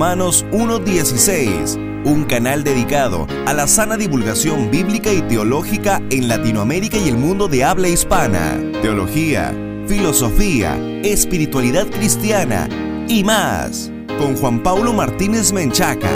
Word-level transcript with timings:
Romanos 0.00 0.46
1.16, 0.50 2.06
un 2.06 2.24
canal 2.24 2.64
dedicado 2.64 3.26
a 3.44 3.52
la 3.52 3.66
sana 3.66 3.98
divulgación 3.98 4.70
bíblica 4.70 5.12
y 5.12 5.20
teológica 5.20 6.00
en 6.08 6.26
Latinoamérica 6.26 6.96
y 6.96 7.10
el 7.10 7.18
mundo 7.18 7.48
de 7.48 7.64
habla 7.64 7.86
hispana, 7.86 8.58
teología, 8.80 9.54
filosofía, 9.86 10.78
espiritualidad 11.04 11.86
cristiana 11.86 12.66
y 13.08 13.24
más, 13.24 13.92
con 14.18 14.36
Juan 14.36 14.62
Paulo 14.62 14.94
Martínez 14.94 15.52
Menchaca. 15.52 16.08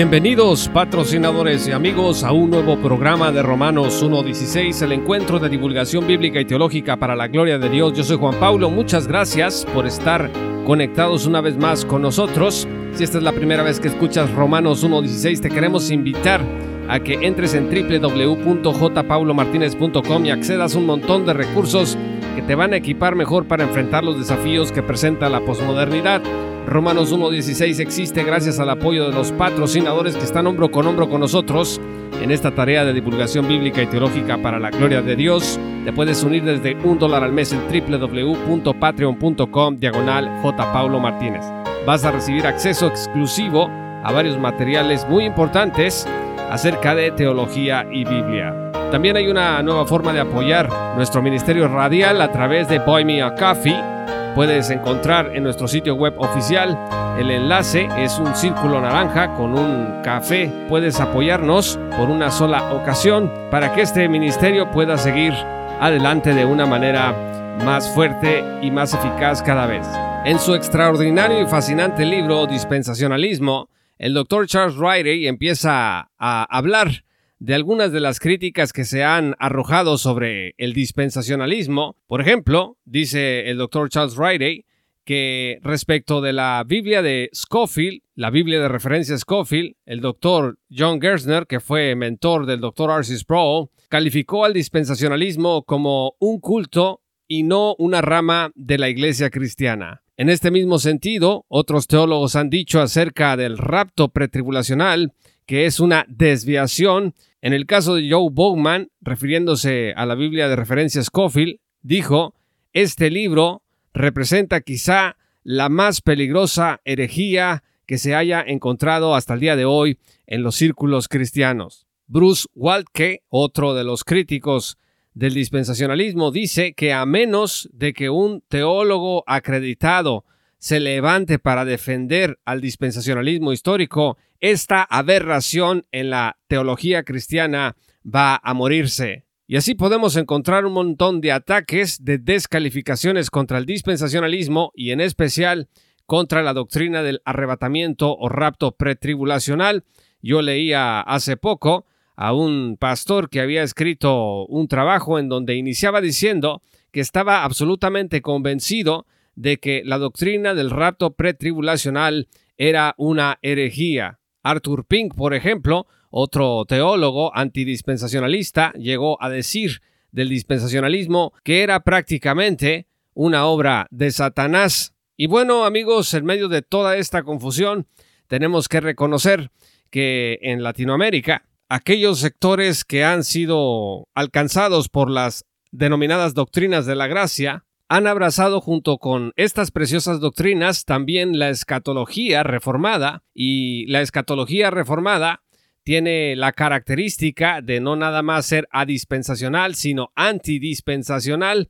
Bienvenidos 0.00 0.70
patrocinadores 0.70 1.68
y 1.68 1.72
amigos 1.72 2.24
a 2.24 2.32
un 2.32 2.48
nuevo 2.48 2.80
programa 2.80 3.30
de 3.32 3.42
Romanos 3.42 4.02
1.16, 4.02 4.80
el 4.80 4.92
encuentro 4.92 5.38
de 5.38 5.50
divulgación 5.50 6.06
bíblica 6.06 6.40
y 6.40 6.46
teológica 6.46 6.96
para 6.96 7.14
la 7.14 7.28
gloria 7.28 7.58
de 7.58 7.68
Dios. 7.68 7.92
Yo 7.92 8.02
soy 8.02 8.16
Juan 8.16 8.40
Paulo, 8.40 8.70
muchas 8.70 9.06
gracias 9.06 9.66
por 9.74 9.86
estar 9.86 10.30
conectados 10.64 11.26
una 11.26 11.42
vez 11.42 11.58
más 11.58 11.84
con 11.84 12.00
nosotros. 12.00 12.66
Si 12.94 13.04
esta 13.04 13.18
es 13.18 13.24
la 13.24 13.32
primera 13.32 13.62
vez 13.62 13.78
que 13.78 13.88
escuchas 13.88 14.32
Romanos 14.32 14.82
1.16, 14.82 15.42
te 15.42 15.50
queremos 15.50 15.90
invitar 15.90 16.40
a 16.88 16.98
que 17.00 17.26
entres 17.26 17.52
en 17.52 17.68
www.jpaulomartinez.com 17.68 20.24
y 20.24 20.30
accedas 20.30 20.76
a 20.76 20.78
un 20.78 20.86
montón 20.86 21.26
de 21.26 21.34
recursos 21.34 21.98
que 22.34 22.42
te 22.42 22.54
van 22.54 22.72
a 22.72 22.76
equipar 22.76 23.14
mejor 23.14 23.46
para 23.46 23.64
enfrentar 23.64 24.04
los 24.04 24.18
desafíos 24.18 24.72
que 24.72 24.82
presenta 24.82 25.28
la 25.28 25.40
posmodernidad. 25.40 26.22
Romanos 26.66 27.12
1.16 27.12 27.80
existe 27.80 28.22
gracias 28.22 28.60
al 28.60 28.70
apoyo 28.70 29.08
de 29.08 29.14
los 29.14 29.32
patrocinadores 29.32 30.16
que 30.16 30.24
están 30.24 30.46
hombro 30.46 30.70
con 30.70 30.86
hombro 30.86 31.08
con 31.08 31.20
nosotros 31.20 31.80
en 32.22 32.30
esta 32.30 32.54
tarea 32.54 32.84
de 32.84 32.92
divulgación 32.92 33.48
bíblica 33.48 33.82
y 33.82 33.86
teológica 33.86 34.38
para 34.38 34.58
la 34.58 34.70
gloria 34.70 35.02
de 35.02 35.16
Dios. 35.16 35.58
Te 35.84 35.92
puedes 35.92 36.22
unir 36.22 36.44
desde 36.44 36.76
un 36.84 36.98
dólar 36.98 37.24
al 37.24 37.32
mes 37.32 37.52
en 37.52 37.60
www.patreon.com 37.68 39.76
diagonal 39.78 40.30
J. 40.42 40.72
Paulo 40.72 41.00
Martínez. 41.00 41.44
Vas 41.86 42.04
a 42.04 42.12
recibir 42.12 42.46
acceso 42.46 42.86
exclusivo 42.86 43.68
a 44.04 44.12
varios 44.12 44.38
materiales 44.38 45.06
muy 45.08 45.24
importantes 45.24 46.06
acerca 46.50 46.94
de 46.94 47.10
teología 47.12 47.86
y 47.90 48.04
Biblia. 48.04 48.69
También 48.90 49.16
hay 49.16 49.28
una 49.28 49.62
nueva 49.62 49.86
forma 49.86 50.12
de 50.12 50.20
apoyar 50.20 50.68
nuestro 50.96 51.22
ministerio 51.22 51.68
radial 51.68 52.20
a 52.20 52.32
través 52.32 52.68
de 52.68 52.80
Buy 52.80 53.04
Me 53.04 53.22
a 53.22 53.34
Coffee 53.34 54.00
puedes 54.34 54.70
encontrar 54.70 55.34
en 55.34 55.42
nuestro 55.42 55.68
sitio 55.68 55.94
web 55.94 56.14
oficial. 56.18 56.78
El 57.18 57.30
enlace 57.30 57.88
es 57.98 58.18
un 58.18 58.34
círculo 58.34 58.80
naranja 58.80 59.34
con 59.34 59.58
un 59.58 60.02
café. 60.02 60.50
Puedes 60.68 61.00
apoyarnos 61.00 61.78
por 61.96 62.08
una 62.08 62.30
sola 62.30 62.72
ocasión 62.72 63.30
para 63.50 63.74
que 63.74 63.82
este 63.82 64.08
ministerio 64.08 64.70
pueda 64.70 64.96
seguir 64.96 65.32
adelante 65.80 66.34
de 66.34 66.44
una 66.44 66.66
manera 66.66 67.58
más 67.64 67.92
fuerte 67.94 68.44
y 68.62 68.70
más 68.70 68.94
eficaz 68.94 69.42
cada 69.42 69.66
vez. 69.66 69.86
En 70.24 70.38
su 70.38 70.54
extraordinario 70.54 71.42
y 71.42 71.46
fascinante 71.46 72.04
libro 72.04 72.46
Dispensacionalismo, 72.46 73.68
el 73.98 74.14
Dr. 74.14 74.46
Charles 74.46 74.76
Riley 74.76 75.26
empieza 75.26 76.10
a 76.18 76.46
hablar 76.56 77.04
de 77.40 77.54
algunas 77.54 77.90
de 77.90 78.00
las 78.00 78.20
críticas 78.20 78.72
que 78.72 78.84
se 78.84 79.02
han 79.02 79.34
arrojado 79.38 79.98
sobre 79.98 80.54
el 80.58 80.74
dispensacionalismo. 80.74 81.96
Por 82.06 82.20
ejemplo, 82.20 82.76
dice 82.84 83.50
el 83.50 83.56
doctor 83.58 83.88
Charles 83.88 84.16
Riley 84.16 84.66
que 85.04 85.58
respecto 85.62 86.20
de 86.20 86.34
la 86.34 86.62
Biblia 86.64 87.02
de 87.02 87.30
Scofield, 87.34 88.02
la 88.14 88.30
Biblia 88.30 88.60
de 88.60 88.68
referencia 88.68 89.16
Scofield, 89.16 89.74
el 89.86 90.02
doctor 90.02 90.58
John 90.70 91.00
Gersner, 91.00 91.46
que 91.46 91.58
fue 91.58 91.96
mentor 91.96 92.46
del 92.46 92.60
doctor 92.60 92.90
Arcis 92.90 93.20
Sproul, 93.20 93.70
calificó 93.88 94.44
al 94.44 94.52
dispensacionalismo 94.52 95.64
como 95.64 96.14
un 96.20 96.38
culto 96.38 97.00
y 97.26 97.42
no 97.42 97.74
una 97.78 98.02
rama 98.02 98.52
de 98.54 98.78
la 98.78 98.88
iglesia 98.90 99.30
cristiana. 99.30 100.02
En 100.16 100.28
este 100.28 100.50
mismo 100.50 100.78
sentido, 100.78 101.46
otros 101.48 101.86
teólogos 101.86 102.36
han 102.36 102.50
dicho 102.50 102.80
acerca 102.80 103.38
del 103.38 103.56
rapto 103.56 104.10
pretribulacional 104.10 105.14
que 105.50 105.66
es 105.66 105.80
una 105.80 106.06
desviación 106.06 107.12
en 107.42 107.54
el 107.54 107.66
caso 107.66 107.96
de 107.96 108.08
Joe 108.08 108.28
Bowman, 108.30 108.92
refiriéndose 109.00 109.92
a 109.96 110.06
la 110.06 110.14
Biblia 110.14 110.46
de 110.46 110.54
referencia 110.54 111.02
Scofield, 111.02 111.58
dijo, 111.82 112.36
este 112.72 113.10
libro 113.10 113.64
representa 113.92 114.60
quizá 114.60 115.16
la 115.42 115.68
más 115.68 116.02
peligrosa 116.02 116.80
herejía 116.84 117.64
que 117.84 117.98
se 117.98 118.14
haya 118.14 118.44
encontrado 118.46 119.16
hasta 119.16 119.34
el 119.34 119.40
día 119.40 119.56
de 119.56 119.64
hoy 119.64 119.98
en 120.28 120.44
los 120.44 120.54
círculos 120.54 121.08
cristianos. 121.08 121.88
Bruce 122.06 122.46
Waltke, 122.54 123.24
otro 123.28 123.74
de 123.74 123.82
los 123.82 124.04
críticos 124.04 124.78
del 125.14 125.34
dispensacionalismo, 125.34 126.30
dice 126.30 126.74
que 126.74 126.92
a 126.92 127.04
menos 127.06 127.68
de 127.72 127.92
que 127.92 128.08
un 128.08 128.40
teólogo 128.42 129.24
acreditado 129.26 130.24
se 130.60 130.78
levante 130.78 131.38
para 131.38 131.64
defender 131.64 132.38
al 132.44 132.60
dispensacionalismo 132.60 133.52
histórico, 133.52 134.18
esta 134.40 134.82
aberración 134.82 135.86
en 135.90 136.10
la 136.10 136.38
teología 136.48 137.02
cristiana 137.02 137.76
va 138.04 138.38
a 138.42 138.52
morirse. 138.52 139.24
Y 139.46 139.56
así 139.56 139.74
podemos 139.74 140.16
encontrar 140.16 140.66
un 140.66 140.74
montón 140.74 141.22
de 141.22 141.32
ataques, 141.32 142.04
de 142.04 142.18
descalificaciones 142.18 143.30
contra 143.30 143.56
el 143.56 143.64
dispensacionalismo 143.64 144.70
y 144.74 144.90
en 144.90 145.00
especial 145.00 145.68
contra 146.04 146.42
la 146.42 146.52
doctrina 146.52 147.02
del 147.02 147.22
arrebatamiento 147.24 148.14
o 148.16 148.28
rapto 148.28 148.72
pretribulacional. 148.72 149.84
Yo 150.20 150.42
leía 150.42 151.00
hace 151.00 151.38
poco 151.38 151.86
a 152.16 152.34
un 152.34 152.76
pastor 152.78 153.30
que 153.30 153.40
había 153.40 153.62
escrito 153.62 154.44
un 154.44 154.68
trabajo 154.68 155.18
en 155.18 155.30
donde 155.30 155.56
iniciaba 155.56 156.02
diciendo 156.02 156.60
que 156.92 157.00
estaba 157.00 157.44
absolutamente 157.44 158.20
convencido 158.20 159.06
de 159.40 159.58
que 159.58 159.80
la 159.86 159.96
doctrina 159.96 160.54
del 160.54 160.70
rapto 160.70 161.14
pretribulacional 161.14 162.28
era 162.58 162.94
una 162.98 163.38
herejía. 163.40 164.20
Arthur 164.42 164.84
Pink, 164.84 165.14
por 165.14 165.32
ejemplo, 165.32 165.86
otro 166.10 166.66
teólogo 166.66 167.34
antidispensacionalista, 167.34 168.72
llegó 168.74 169.22
a 169.22 169.30
decir 169.30 169.80
del 170.12 170.28
dispensacionalismo 170.28 171.32
que 171.42 171.62
era 171.62 171.80
prácticamente 171.80 172.86
una 173.14 173.46
obra 173.46 173.86
de 173.90 174.10
Satanás. 174.10 174.94
Y 175.16 175.26
bueno, 175.26 175.64
amigos, 175.64 176.12
en 176.12 176.26
medio 176.26 176.48
de 176.48 176.60
toda 176.60 176.98
esta 176.98 177.22
confusión, 177.22 177.86
tenemos 178.26 178.68
que 178.68 178.80
reconocer 178.80 179.50
que 179.88 180.38
en 180.42 180.62
Latinoamérica, 180.62 181.46
aquellos 181.70 182.18
sectores 182.18 182.84
que 182.84 183.04
han 183.04 183.24
sido 183.24 184.06
alcanzados 184.14 184.90
por 184.90 185.10
las 185.10 185.46
denominadas 185.70 186.34
doctrinas 186.34 186.84
de 186.84 186.96
la 186.96 187.06
gracia, 187.06 187.64
han 187.90 188.06
abrazado 188.06 188.60
junto 188.60 188.98
con 188.98 189.32
estas 189.34 189.72
preciosas 189.72 190.20
doctrinas 190.20 190.84
también 190.84 191.40
la 191.40 191.48
escatología 191.48 192.44
reformada 192.44 193.24
y 193.34 193.84
la 193.86 194.00
escatología 194.00 194.70
reformada 194.70 195.42
tiene 195.82 196.36
la 196.36 196.52
característica 196.52 197.60
de 197.60 197.80
no 197.80 197.96
nada 197.96 198.22
más 198.22 198.46
ser 198.46 198.68
adispensacional, 198.70 199.74
sino 199.74 200.12
antidispensacional. 200.14 201.68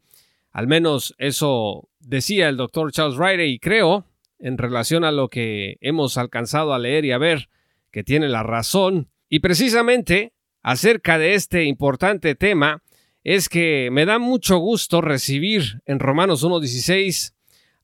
Al 0.51 0.67
menos 0.67 1.15
eso 1.17 1.89
decía 2.01 2.51
el 2.51 2.59
doctor 2.59 2.93
Charles 2.93 3.17
Riley 3.17 3.55
y 3.55 3.59
creo, 3.59 4.05
en 4.39 4.59
relación 4.59 5.05
a 5.05 5.13
lo 5.13 5.29
que 5.29 5.79
hemos 5.81 6.19
alcanzado 6.19 6.75
a 6.75 6.79
leer 6.79 7.07
y 7.07 7.13
a 7.13 7.19
ver, 7.19 7.49
que 7.91 8.05
tiene 8.05 8.29
la 8.29 8.43
razón. 8.43 9.09
Y 9.31 9.41
precisamente 9.41 10.35
acerca 10.63 11.17
de 11.17 11.33
este 11.33 11.65
importante 11.65 12.35
tema, 12.35 12.83
es 13.25 13.49
que 13.49 13.91
me 13.93 14.07
da 14.07 14.19
mucho 14.19 14.59
gusto 14.59 15.01
recibir 15.01 15.83
en 15.87 15.99
Romanos 15.99 16.45
1.16 16.45 17.33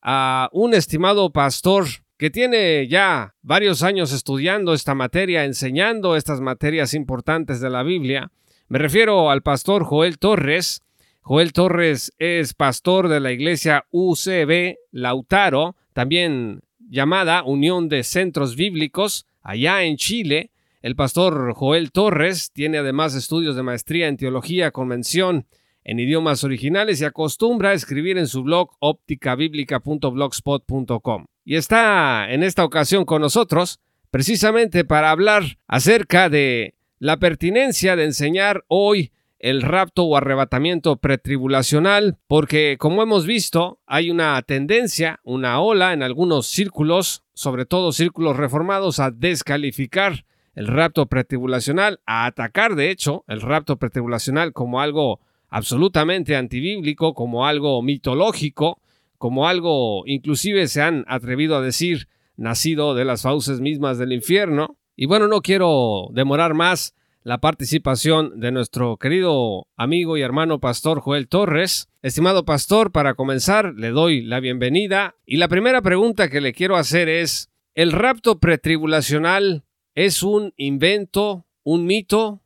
a 0.01 0.49
un 0.51 0.73
estimado 0.73 1.31
pastor 1.31 1.85
que 2.17 2.29
tiene 2.31 2.87
ya 2.87 3.35
varios 3.43 3.83
años 3.83 4.11
estudiando 4.11 4.73
esta 4.73 4.95
materia, 4.95 5.45
enseñando 5.45 6.15
estas 6.15 6.41
materias 6.41 6.93
importantes 6.95 7.61
de 7.61 7.69
la 7.69 7.83
Biblia. 7.83 8.31
Me 8.69 8.79
refiero 8.79 9.29
al 9.29 9.43
pastor 9.43 9.83
Joel 9.83 10.17
Torres. 10.17 10.81
Joel 11.21 11.53
Torres 11.53 12.13
es 12.17 12.53
pastor 12.53 13.07
de 13.07 13.19
la 13.19 13.31
iglesia 13.31 13.85
UCB 13.91 14.75
Lautaro, 14.91 15.75
también 15.93 16.61
llamada 16.89 17.43
Unión 17.43 17.89
de 17.89 18.03
Centros 18.03 18.55
Bíblicos, 18.55 19.27
allá 19.43 19.83
en 19.83 19.97
Chile. 19.97 20.51
El 20.87 20.95
pastor 20.95 21.53
Joel 21.53 21.91
Torres 21.91 22.51
tiene 22.53 22.77
además 22.77 23.13
estudios 23.13 23.57
de 23.57 23.61
maestría 23.61 24.07
en 24.07 24.15
teología 24.15 24.71
con 24.71 24.87
mención 24.87 25.45
en 25.83 25.99
idiomas 25.99 26.45
originales 26.45 27.01
y 27.01 27.03
acostumbra 27.03 27.71
a 27.71 27.73
escribir 27.73 28.17
en 28.17 28.27
su 28.27 28.41
blog 28.41 28.69
ópticabiblica.blogspot.com. 28.79 31.25
Y 31.43 31.55
está 31.55 32.31
en 32.31 32.41
esta 32.41 32.63
ocasión 32.63 33.03
con 33.03 33.21
nosotros 33.21 33.81
precisamente 34.11 34.85
para 34.85 35.11
hablar 35.11 35.57
acerca 35.67 36.29
de 36.29 36.75
la 36.99 37.17
pertinencia 37.17 37.97
de 37.97 38.05
enseñar 38.05 38.63
hoy 38.69 39.11
el 39.39 39.63
rapto 39.63 40.05
o 40.05 40.15
arrebatamiento 40.15 41.01
pretribulacional, 41.01 42.17
porque 42.27 42.77
como 42.79 43.03
hemos 43.03 43.25
visto, 43.25 43.81
hay 43.87 44.09
una 44.09 44.41
tendencia, 44.41 45.19
una 45.25 45.59
ola 45.59 45.91
en 45.91 46.01
algunos 46.01 46.47
círculos, 46.47 47.23
sobre 47.33 47.65
todo 47.65 47.91
círculos 47.91 48.37
reformados, 48.37 49.01
a 49.01 49.11
descalificar 49.11 50.23
el 50.57 50.65
rapto 50.65 51.05
pretribulacional, 51.05 51.99
a 52.07 52.25
atacar 52.25 52.73
de 52.73 52.89
hecho 52.89 53.23
el 53.27 53.41
rapto 53.41 53.77
pretribulacional 53.77 54.53
como 54.53 54.81
algo 54.81 55.19
absolutamente 55.49 56.35
antibíblico, 56.35 57.13
como 57.13 57.45
algo 57.45 57.83
mitológico, 57.83 58.81
como 59.19 59.47
algo 59.47 60.01
inclusive 60.07 60.67
se 60.67 60.81
han 60.81 61.05
atrevido 61.07 61.55
a 61.55 61.61
decir 61.61 62.07
nacido 62.37 62.95
de 62.95 63.05
las 63.05 63.21
fauces 63.21 63.61
mismas 63.61 63.99
del 63.99 64.11
infierno. 64.11 64.79
Y 64.95 65.05
bueno, 65.05 65.27
no 65.27 65.41
quiero 65.41 66.07
demorar 66.11 66.55
más 66.55 66.95
la 67.21 67.37
participación 67.37 68.39
de 68.39 68.51
nuestro 68.51 68.97
querido 68.97 69.67
amigo 69.75 70.17
y 70.17 70.21
hermano 70.23 70.59
pastor 70.59 71.01
Joel 71.01 71.27
Torres. 71.27 71.87
Estimado 72.01 72.45
pastor, 72.45 72.91
para 72.91 73.13
comenzar 73.13 73.75
le 73.75 73.89
doy 73.89 74.23
la 74.23 74.39
bienvenida 74.39 75.13
y 75.23 75.37
la 75.37 75.49
primera 75.49 75.83
pregunta 75.83 76.29
que 76.29 76.41
le 76.41 76.53
quiero 76.53 76.77
hacer 76.77 77.09
es, 77.09 77.51
¿el 77.75 77.91
rapto 77.91 78.39
pretribulacional 78.39 79.66
es 79.97 80.21
un 80.21 80.53
invento, 80.57 81.47
un 81.63 81.87
mito 81.87 82.43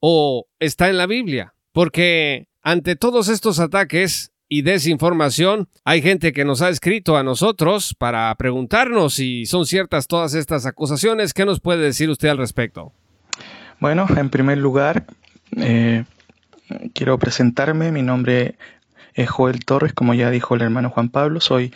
o 0.00 0.46
está 0.58 0.88
en 0.88 0.96
la 0.96 1.06
Biblia? 1.06 1.54
Porque 1.72 2.48
ante 2.62 2.96
todos 2.96 3.28
estos 3.28 3.60
ataques 3.60 4.32
y 4.48 4.62
desinformación, 4.62 5.68
hay 5.84 6.00
gente 6.00 6.32
que 6.32 6.46
nos 6.46 6.62
ha 6.62 6.70
escrito 6.70 7.18
a 7.18 7.22
nosotros 7.22 7.94
para 7.94 8.34
preguntarnos 8.36 9.12
si 9.12 9.44
son 9.44 9.66
ciertas 9.66 10.06
todas 10.06 10.32
estas 10.32 10.64
acusaciones. 10.64 11.34
¿Qué 11.34 11.44
nos 11.44 11.60
puede 11.60 11.82
decir 11.82 12.08
usted 12.08 12.28
al 12.28 12.38
respecto? 12.38 12.94
Bueno, 13.80 14.06
en 14.16 14.30
primer 14.30 14.56
lugar, 14.56 15.04
eh, 15.58 16.04
quiero 16.94 17.18
presentarme. 17.18 17.92
Mi 17.92 18.00
nombre 18.00 18.54
es 19.12 19.28
Joel 19.28 19.66
Torres, 19.66 19.92
como 19.92 20.14
ya 20.14 20.30
dijo 20.30 20.54
el 20.54 20.62
hermano 20.62 20.88
Juan 20.88 21.10
Pablo. 21.10 21.40
Soy 21.40 21.74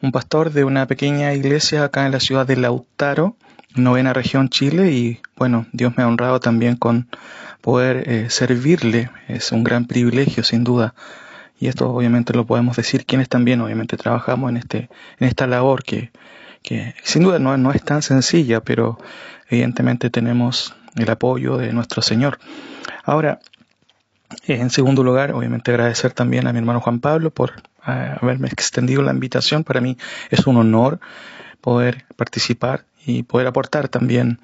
un 0.00 0.12
pastor 0.12 0.50
de 0.50 0.64
una 0.64 0.86
pequeña 0.86 1.34
iglesia 1.34 1.84
acá 1.84 2.06
en 2.06 2.12
la 2.12 2.20
ciudad 2.20 2.46
de 2.46 2.56
Lautaro, 2.56 3.36
novena 3.76 4.12
región 4.12 4.48
Chile. 4.48 4.92
Y 4.92 5.20
bueno, 5.36 5.66
Dios 5.72 5.96
me 5.96 6.02
ha 6.02 6.08
honrado 6.08 6.40
también 6.40 6.76
con 6.76 7.08
poder 7.60 8.08
eh, 8.08 8.30
servirle. 8.30 9.10
Es 9.28 9.52
un 9.52 9.64
gran 9.64 9.86
privilegio, 9.86 10.44
sin 10.44 10.64
duda 10.64 10.94
y 11.58 11.68
esto 11.68 11.90
obviamente 11.90 12.34
lo 12.34 12.44
podemos 12.44 12.76
decir 12.76 13.06
quienes 13.06 13.28
también 13.28 13.60
obviamente 13.60 13.96
trabajamos 13.96 14.50
en, 14.50 14.58
este, 14.58 14.90
en 15.18 15.28
esta 15.28 15.46
labor 15.46 15.82
que, 15.84 16.10
que 16.62 16.94
sin 17.02 17.22
duda 17.22 17.38
no, 17.38 17.56
no 17.56 17.72
es 17.72 17.82
tan 17.82 18.02
sencilla, 18.02 18.60
pero 18.60 18.98
evidentemente 19.48 20.10
tenemos 20.10 20.74
el 20.96 21.10
apoyo 21.10 21.56
de 21.56 21.72
nuestro 21.72 22.02
Señor. 22.02 22.38
Ahora, 23.04 23.40
en 24.46 24.70
segundo 24.70 25.02
lugar, 25.02 25.32
obviamente 25.32 25.70
agradecer 25.70 26.12
también 26.12 26.46
a 26.46 26.52
mi 26.52 26.58
hermano 26.58 26.80
Juan 26.80 27.00
Pablo 27.00 27.30
por 27.30 27.52
ah, 27.82 28.18
haberme 28.20 28.48
extendido 28.48 29.02
la 29.02 29.12
invitación. 29.12 29.64
Para 29.64 29.80
mí 29.80 29.96
es 30.30 30.46
un 30.46 30.56
honor 30.56 31.00
poder 31.60 32.04
participar 32.16 32.84
y 33.06 33.22
poder 33.22 33.46
aportar 33.46 33.88
también 33.88 34.40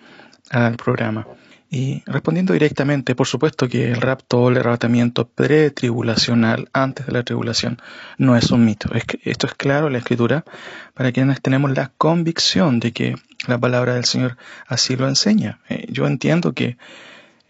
al 0.51 0.77
programa. 0.77 1.27
Y 1.75 2.03
respondiendo 2.05 2.53
directamente, 2.53 3.15
por 3.15 3.27
supuesto 3.27 3.67
que 3.67 3.91
el 3.91 4.03
rapto 4.03 4.43
o 4.43 4.51
el 4.51 4.59
arrebatamiento 4.59 5.27
pretribulacional 5.27 6.69
antes 6.75 7.07
de 7.07 7.13
la 7.13 7.23
tribulación 7.23 7.81
no 8.19 8.37
es 8.37 8.51
un 8.51 8.67
mito. 8.67 8.91
Esto 9.23 9.47
es 9.47 9.55
claro 9.55 9.87
en 9.87 9.95
la 9.95 10.01
escritura 10.01 10.45
para 10.93 11.13
quienes 11.13 11.41
tenemos 11.41 11.75
la 11.75 11.91
convicción 11.97 12.79
de 12.79 12.93
que 12.93 13.15
la 13.49 13.59
palabra 13.59 13.95
del 13.95 14.05
Señor 14.05 14.37
así 14.67 14.97
lo 14.97 15.09
enseña. 15.09 15.61
Eh, 15.71 15.87
yo 15.89 16.07
entiendo 16.07 16.53
que 16.53 16.77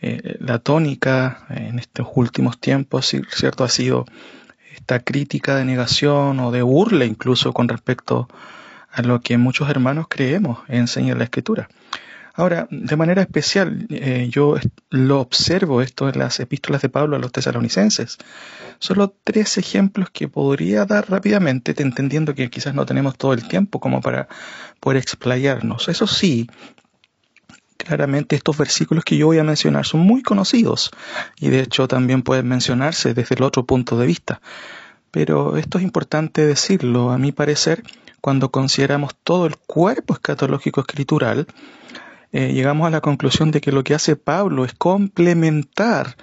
eh, 0.00 0.36
la 0.38 0.60
tónica 0.60 1.44
en 1.50 1.80
estos 1.80 2.06
últimos 2.14 2.60
tiempos, 2.60 3.12
cierto, 3.28 3.64
ha 3.64 3.68
sido 3.68 4.06
esta 4.72 5.00
crítica 5.00 5.56
de 5.56 5.64
negación 5.64 6.38
o 6.38 6.52
de 6.52 6.62
burla 6.62 7.06
incluso 7.06 7.52
con 7.52 7.68
respecto 7.68 8.28
a 8.30 8.61
lo 9.00 9.20
que 9.20 9.38
muchos 9.38 9.70
hermanos 9.70 10.06
creemos 10.08 10.58
enseña 10.68 11.14
la 11.14 11.24
escritura. 11.24 11.68
Ahora, 12.34 12.66
de 12.70 12.96
manera 12.96 13.22
especial, 13.22 13.86
eh, 13.90 14.28
yo 14.30 14.56
lo 14.88 15.20
observo 15.20 15.82
esto 15.82 16.08
en 16.08 16.18
las 16.18 16.40
epístolas 16.40 16.80
de 16.80 16.88
Pablo 16.88 17.16
a 17.16 17.18
los 17.18 17.30
tesalonicenses. 17.30 18.18
Solo 18.78 19.14
tres 19.22 19.58
ejemplos 19.58 20.08
que 20.10 20.28
podría 20.28 20.86
dar 20.86 21.10
rápidamente, 21.10 21.74
entendiendo 21.76 22.34
que 22.34 22.48
quizás 22.48 22.74
no 22.74 22.86
tenemos 22.86 23.18
todo 23.18 23.34
el 23.34 23.46
tiempo 23.46 23.80
como 23.80 24.00
para 24.00 24.28
poder 24.80 24.96
explayarnos. 25.02 25.88
Eso 25.88 26.06
sí, 26.06 26.48
claramente 27.76 28.34
estos 28.34 28.56
versículos 28.56 29.04
que 29.04 29.18
yo 29.18 29.26
voy 29.26 29.38
a 29.38 29.44
mencionar 29.44 29.84
son 29.84 30.00
muy 30.00 30.22
conocidos 30.22 30.90
y 31.38 31.48
de 31.48 31.60
hecho 31.60 31.86
también 31.86 32.22
pueden 32.22 32.48
mencionarse 32.48 33.12
desde 33.12 33.34
el 33.34 33.42
otro 33.42 33.66
punto 33.66 33.98
de 33.98 34.06
vista. 34.06 34.40
Pero 35.10 35.58
esto 35.58 35.76
es 35.76 35.84
importante 35.84 36.46
decirlo, 36.46 37.10
a 37.10 37.18
mi 37.18 37.32
parecer, 37.32 37.82
cuando 38.22 38.50
consideramos 38.50 39.16
todo 39.24 39.46
el 39.46 39.56
cuerpo 39.56 40.14
escatológico 40.14 40.80
escritural, 40.80 41.48
eh, 42.30 42.52
llegamos 42.54 42.86
a 42.86 42.90
la 42.90 43.00
conclusión 43.00 43.50
de 43.50 43.60
que 43.60 43.72
lo 43.72 43.82
que 43.82 43.94
hace 43.94 44.14
Pablo 44.14 44.64
es 44.64 44.72
complementar 44.72 46.16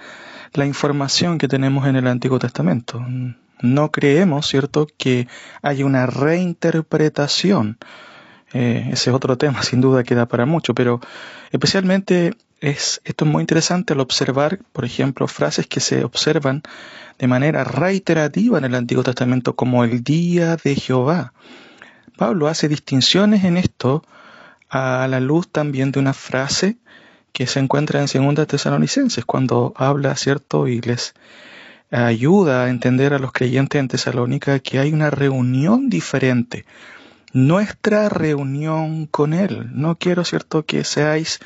la 0.54 0.64
información 0.64 1.36
que 1.36 1.46
tenemos 1.46 1.86
en 1.86 1.96
el 1.96 2.06
Antiguo 2.06 2.38
Testamento. 2.38 3.04
No 3.60 3.92
creemos, 3.92 4.46
¿cierto?, 4.46 4.88
que 4.96 5.28
haya 5.60 5.84
una 5.84 6.06
reinterpretación. 6.06 7.76
Eh, 8.54 8.88
ese 8.92 9.10
es 9.10 9.14
otro 9.14 9.36
tema, 9.36 9.62
sin 9.62 9.82
duda 9.82 10.02
queda 10.02 10.26
para 10.26 10.46
mucho, 10.46 10.74
pero 10.74 11.00
especialmente 11.52 12.32
es, 12.60 13.02
esto 13.04 13.26
es 13.26 13.30
muy 13.30 13.42
interesante 13.42 13.92
al 13.92 14.00
observar, 14.00 14.58
por 14.72 14.86
ejemplo, 14.86 15.28
frases 15.28 15.66
que 15.66 15.80
se 15.80 16.02
observan 16.02 16.62
de 17.18 17.26
manera 17.26 17.62
reiterativa 17.62 18.56
en 18.56 18.64
el 18.64 18.74
Antiguo 18.74 19.04
Testamento 19.04 19.54
como 19.54 19.84
el 19.84 20.02
día 20.02 20.56
de 20.56 20.74
Jehová. 20.76 21.34
Pablo 22.20 22.48
hace 22.48 22.68
distinciones 22.68 23.44
en 23.44 23.56
esto 23.56 24.04
a 24.68 25.08
la 25.08 25.20
luz 25.20 25.48
también 25.48 25.90
de 25.90 26.00
una 26.00 26.12
frase 26.12 26.76
que 27.32 27.46
se 27.46 27.60
encuentra 27.60 27.98
en 27.98 28.08
Segunda 28.08 28.44
Tesalonicenses, 28.44 29.24
cuando 29.24 29.72
habla, 29.74 30.14
¿cierto? 30.16 30.68
Y 30.68 30.82
les 30.82 31.14
ayuda 31.90 32.64
a 32.64 32.68
entender 32.68 33.14
a 33.14 33.18
los 33.18 33.32
creyentes 33.32 33.80
en 33.80 33.88
Tesalónica 33.88 34.58
que 34.58 34.78
hay 34.78 34.92
una 34.92 35.08
reunión 35.08 35.88
diferente. 35.88 36.66
Nuestra 37.32 38.10
reunión 38.10 39.06
con 39.06 39.32
Él. 39.32 39.70
No 39.72 39.96
quiero, 39.96 40.22
¿cierto?, 40.26 40.66
que 40.66 40.84
seáis 40.84 41.40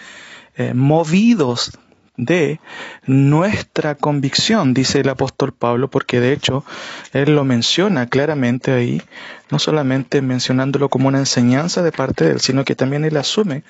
eh, 0.57 0.75
movidos 0.75 1.79
de 2.17 2.61
nuestra 3.07 3.97
convicción, 3.97 4.75
dice 4.75 5.01
el 5.01 5.09
apóstol 5.09 5.53
Pablo, 5.53 5.89
porque 5.91 6.21
de 6.21 6.33
hecho 6.33 6.65
él 7.13 7.35
lo 7.35 7.45
menciona 7.45 8.07
claramente 8.07 8.73
ahí, 8.73 9.03
no 9.51 9.59
solamente 9.59 10.23
mencionándolo 10.23 10.89
como 10.89 11.09
una 11.09 11.19
enseñanza 11.19 11.83
de 11.83 11.93
parte 11.93 12.25
de 12.25 12.33
él, 12.33 12.41
sino 12.41 12.65
que 12.65 12.77
también 12.77 13.05
él 13.05 13.17
asume 13.17 13.65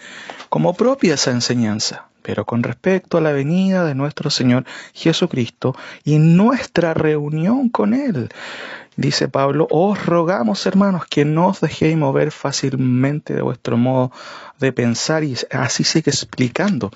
como 0.48 0.74
propia 0.74 1.14
esa 1.14 1.30
enseñanza. 1.30 2.06
Pero 2.22 2.46
con 2.46 2.62
respecto 2.62 3.18
a 3.18 3.20
la 3.20 3.32
venida 3.32 3.84
de 3.84 3.94
nuestro 3.94 4.30
Señor 4.30 4.64
Jesucristo 4.94 5.76
y 6.04 6.18
nuestra 6.18 6.94
reunión 6.94 7.68
con 7.68 7.92
Él, 7.92 8.30
dice 8.96 9.28
Pablo, 9.28 9.66
os 9.70 10.04
rogamos 10.06 10.64
hermanos 10.66 11.04
que 11.08 11.24
no 11.24 11.48
os 11.48 11.60
dejéis 11.60 11.96
mover 11.96 12.30
fácilmente 12.30 13.34
de 13.34 13.42
vuestro 13.42 13.76
modo 13.76 14.12
de 14.60 14.72
pensar 14.72 15.24
y 15.24 15.36
así 15.50 15.84
sigue 15.84 16.10
explicando. 16.10 16.90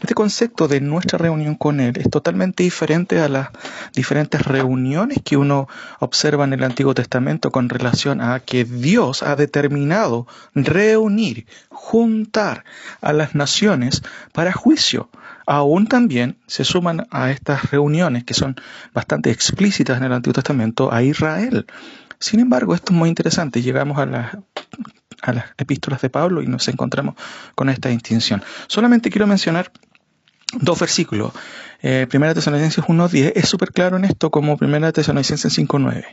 Este 0.00 0.14
concepto 0.14 0.66
de 0.68 0.80
nuestra 0.80 1.18
reunión 1.18 1.56
con 1.56 1.80
Él 1.80 1.94
es 1.98 2.08
totalmente 2.08 2.62
diferente 2.62 3.20
a 3.20 3.28
las 3.28 3.48
diferentes 3.92 4.42
reuniones 4.42 5.18
que 5.22 5.36
uno 5.36 5.68
observa 5.98 6.44
en 6.44 6.54
el 6.54 6.64
Antiguo 6.64 6.94
Testamento 6.94 7.50
con 7.50 7.68
relación 7.68 8.20
a 8.22 8.40
que 8.40 8.64
Dios 8.64 9.22
ha 9.22 9.36
determinado 9.36 10.26
reunir, 10.54 11.46
juntar 11.68 12.64
a 13.02 13.12
las 13.12 13.34
naciones 13.34 14.02
para 14.32 14.52
juicio 14.52 15.10
aún 15.50 15.88
también 15.88 16.38
se 16.46 16.62
suman 16.62 17.08
a 17.10 17.32
estas 17.32 17.72
reuniones 17.72 18.22
que 18.22 18.34
son 18.34 18.54
bastante 18.94 19.32
explícitas 19.32 19.98
en 19.98 20.04
el 20.04 20.12
Antiguo 20.12 20.34
Testamento 20.34 20.92
a 20.92 21.02
Israel. 21.02 21.66
Sin 22.20 22.38
embargo, 22.38 22.72
esto 22.72 22.92
es 22.92 22.96
muy 22.96 23.08
interesante. 23.08 23.60
Llegamos 23.60 23.98
a 23.98 24.06
las, 24.06 25.44
epístolas 25.58 26.02
de 26.02 26.08
Pablo 26.08 26.40
y 26.40 26.46
nos 26.46 26.68
encontramos 26.68 27.16
con 27.56 27.68
esta 27.68 27.88
distinción. 27.88 28.44
Solamente 28.68 29.10
quiero 29.10 29.26
mencionar 29.26 29.72
dos 30.52 30.78
versículos. 30.78 31.32
Eh, 31.82 32.06
Primera 32.08 32.32
Tesalonicenses 32.32 32.84
1.10 32.84 33.32
es 33.34 33.48
súper 33.48 33.72
claro 33.72 33.96
en 33.96 34.04
esto 34.04 34.30
como 34.30 34.56
Primera 34.56 34.92
Tesalonicenses 34.92 35.58
5.9 35.58 36.04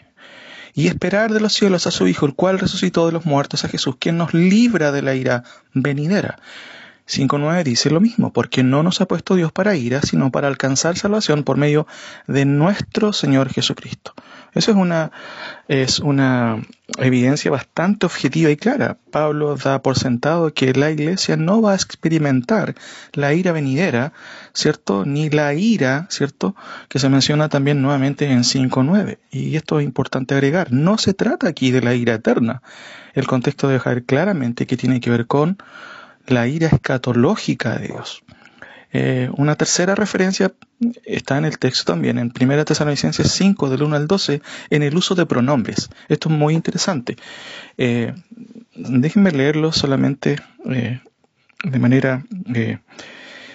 y 0.74 0.88
esperar 0.88 1.32
de 1.32 1.42
los 1.42 1.54
cielos 1.54 1.86
a 1.86 1.92
su 1.92 2.08
Hijo, 2.08 2.26
el 2.26 2.34
cual 2.34 2.58
resucitó 2.58 3.06
de 3.06 3.12
los 3.12 3.26
muertos 3.26 3.66
a 3.66 3.68
Jesús, 3.68 3.98
quien 4.00 4.18
nos 4.18 4.34
libra 4.34 4.92
de 4.92 5.04
la 5.04 5.14
ira 5.14 5.44
venidera. 5.74 6.40
5.9 7.08 7.64
dice 7.64 7.90
lo 7.90 8.02
mismo, 8.02 8.34
porque 8.34 8.64
no 8.64 8.84
nos 8.84 9.00
ha 9.00 9.08
puesto 9.08 9.36
Dios 9.36 9.52
para 9.52 9.76
ira, 9.76 10.02
sino 10.02 10.32
para 10.32 10.48
alcanzar 10.48 10.98
salvación 10.98 11.44
por 11.44 11.58
medio 11.58 11.88
de 12.28 12.46
nuestro 12.46 13.14
Señor 13.14 13.50
Jesucristo. 13.50 14.14
Eso 14.54 14.72
es 14.72 14.78
una, 14.78 15.12
es 15.68 16.00
una 16.00 16.62
evidencia 16.98 17.52
bastante 17.52 18.08
objetiva 18.08 18.50
y 18.50 18.58
clara. 18.58 18.98
Pablo 19.12 19.56
da 19.56 19.82
por 19.82 19.98
sentado 19.98 20.54
que 20.54 20.74
la 20.74 20.90
iglesia 20.90 21.38
no 21.38 21.62
va 21.62 21.74
a 21.74 21.76
experimentar 21.76 22.76
la 23.14 23.34
ira 23.34 23.52
venidera, 23.52 24.14
¿cierto? 24.54 25.06
Ni 25.06 25.30
la 25.30 25.54
ira, 25.54 26.08
¿cierto? 26.10 26.56
Que 26.90 27.00
se 27.00 27.08
menciona 27.08 27.50
también 27.50 27.82
nuevamente 27.82 28.26
en 28.26 28.40
5.9. 28.40 29.20
Y 29.32 29.56
esto 29.56 29.80
es 29.80 29.86
importante 29.86 30.34
agregar. 30.34 30.72
No 30.72 30.98
se 30.98 31.14
trata 31.14 31.48
aquí 31.48 31.72
de 31.72 31.82
la 31.82 31.94
ira 31.94 32.16
eterna. 32.16 32.62
El 33.14 33.28
contexto 33.28 33.68
deja 33.68 34.02
claramente 34.02 34.66
que 34.66 34.78
tiene 34.78 35.00
que 35.00 35.10
ver 35.10 35.28
con 35.28 35.58
la 36.28 36.48
ira 36.48 36.68
escatológica 36.68 37.78
de 37.78 37.88
Dios. 37.88 38.24
Eh, 38.94 39.30
una 39.36 39.56
tercera 39.56 39.96
referencia 39.96 40.54
está 41.04 41.38
en 41.38 41.46
el 41.46 41.60
texto 41.60 41.92
también, 41.92 42.18
en 42.18 42.32
1 42.40 42.66
Tesalonicenses 42.66 43.32
5, 43.32 43.70
del 43.70 43.84
1 43.84 43.96
al 43.96 44.08
12, 44.08 44.42
en 44.70 44.84
el 44.84 44.96
uso 44.96 45.16
de 45.16 45.26
pronombres. 45.26 45.90
Esto 46.08 46.30
es 46.30 46.36
muy 46.36 46.54
interesante. 46.54 47.18
Eh, 47.78 48.14
déjenme 48.76 49.32
leerlo 49.32 49.72
solamente 49.72 50.38
eh, 50.70 51.02
de 51.64 51.80
manera 51.80 52.26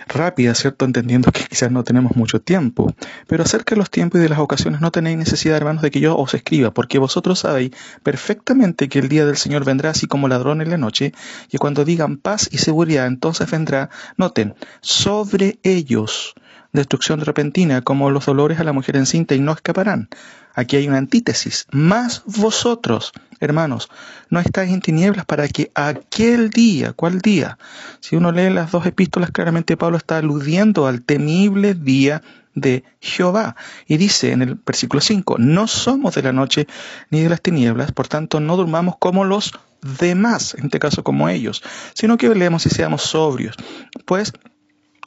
rápida, 0.09 0.55
¿cierto? 0.55 0.85
Entendiendo 0.85 1.33
que 1.33 1.45
quizás 1.45 1.71
no 1.71 1.85
tenemos 1.85 2.17
mucho 2.17 2.41
tiempo. 2.41 2.93
Pero 3.27 3.43
acerca 3.43 3.75
de 3.75 3.79
los 3.79 3.91
tiempos 3.91 4.21
y 4.21 4.23
de 4.23 4.29
las 4.29 4.39
ocasiones 4.39 4.81
no 4.81 4.91
tenéis 4.91 5.19
necesidad, 5.19 5.57
hermanos, 5.57 5.83
de 5.83 5.91
que 5.91 6.01
yo 6.01 6.17
os 6.17 6.35
escriba, 6.35 6.73
porque 6.73 6.99
vosotros 6.99 7.41
sabéis 7.41 7.73
perfectamente 8.03 8.89
que 8.89 8.99
el 8.99 9.09
día 9.09 9.27
del 9.27 9.37
Señor 9.37 9.65
vendrá 9.65 9.91
así 9.91 10.07
como 10.07 10.29
ladrón 10.29 10.61
en 10.61 10.71
la 10.71 10.79
noche, 10.79 11.13
y 11.51 11.59
cuando 11.59 11.85
digan 11.85 12.17
paz 12.17 12.49
y 12.53 12.59
seguridad, 12.59 13.07
entonces 13.07 13.51
vendrá, 13.51 13.91
noten, 14.17 14.55
sobre 14.81 15.59
ellos 15.63 16.35
destrucción 16.73 17.21
repentina, 17.21 17.83
como 17.83 18.11
los 18.11 18.27
dolores 18.27 18.59
a 18.59 18.65
la 18.65 18.73
mujer 18.73 18.97
encinta, 18.97 19.35
y 19.35 19.41
no 19.41 19.53
escaparán. 19.53 20.09
Aquí 20.55 20.77
hay 20.77 20.89
una 20.89 20.99
antítesis. 20.99 21.67
Más 21.71 22.23
vosotros, 22.27 23.13
hermanos, 23.41 23.89
no 24.31 24.41
estáis 24.41 24.73
en 24.73 24.81
tinieblas 24.81 25.25
para 25.25 25.49
que 25.49 25.71
aquel 25.75 26.51
día, 26.51 26.93
¿cuál 26.93 27.21
día? 27.21 27.59
Si 28.01 28.17
uno 28.17 28.33
lee 28.33 28.51
las 28.51 28.71
dos 28.71 28.87
epístolas, 28.87 29.31
claramente 29.31 29.77
Pablo 29.77 29.97
está 29.97 30.19
aludiendo 30.19 30.87
al 30.87 31.03
temible 31.03 31.75
día 31.75 32.23
de 32.55 32.85
Jehová. 33.01 33.57
Y 33.87 33.97
dice 33.97 34.33
en 34.33 34.43
el 34.43 34.55
versículo 34.55 35.01
5, 35.01 35.37
no 35.39 35.67
somos 35.67 36.15
de 36.15 36.23
la 36.23 36.33
noche 36.33 36.67
ni 37.11 37.21
de 37.21 37.29
las 37.29 37.41
tinieblas, 37.41 37.93
por 37.93 38.09
tanto 38.09 38.41
no 38.41 38.57
durmamos 38.57 38.97
como 38.99 39.25
los 39.25 39.53
demás, 40.01 40.55
en 40.55 40.67
este 40.67 40.79
caso 40.79 41.03
como 41.03 41.29
ellos, 41.29 41.63
sino 41.95 42.17
que 42.17 42.29
velemos 42.29 42.67
y 42.67 42.71
seamos 42.71 43.03
sobrios. 43.03 43.57
Pues 44.05 44.33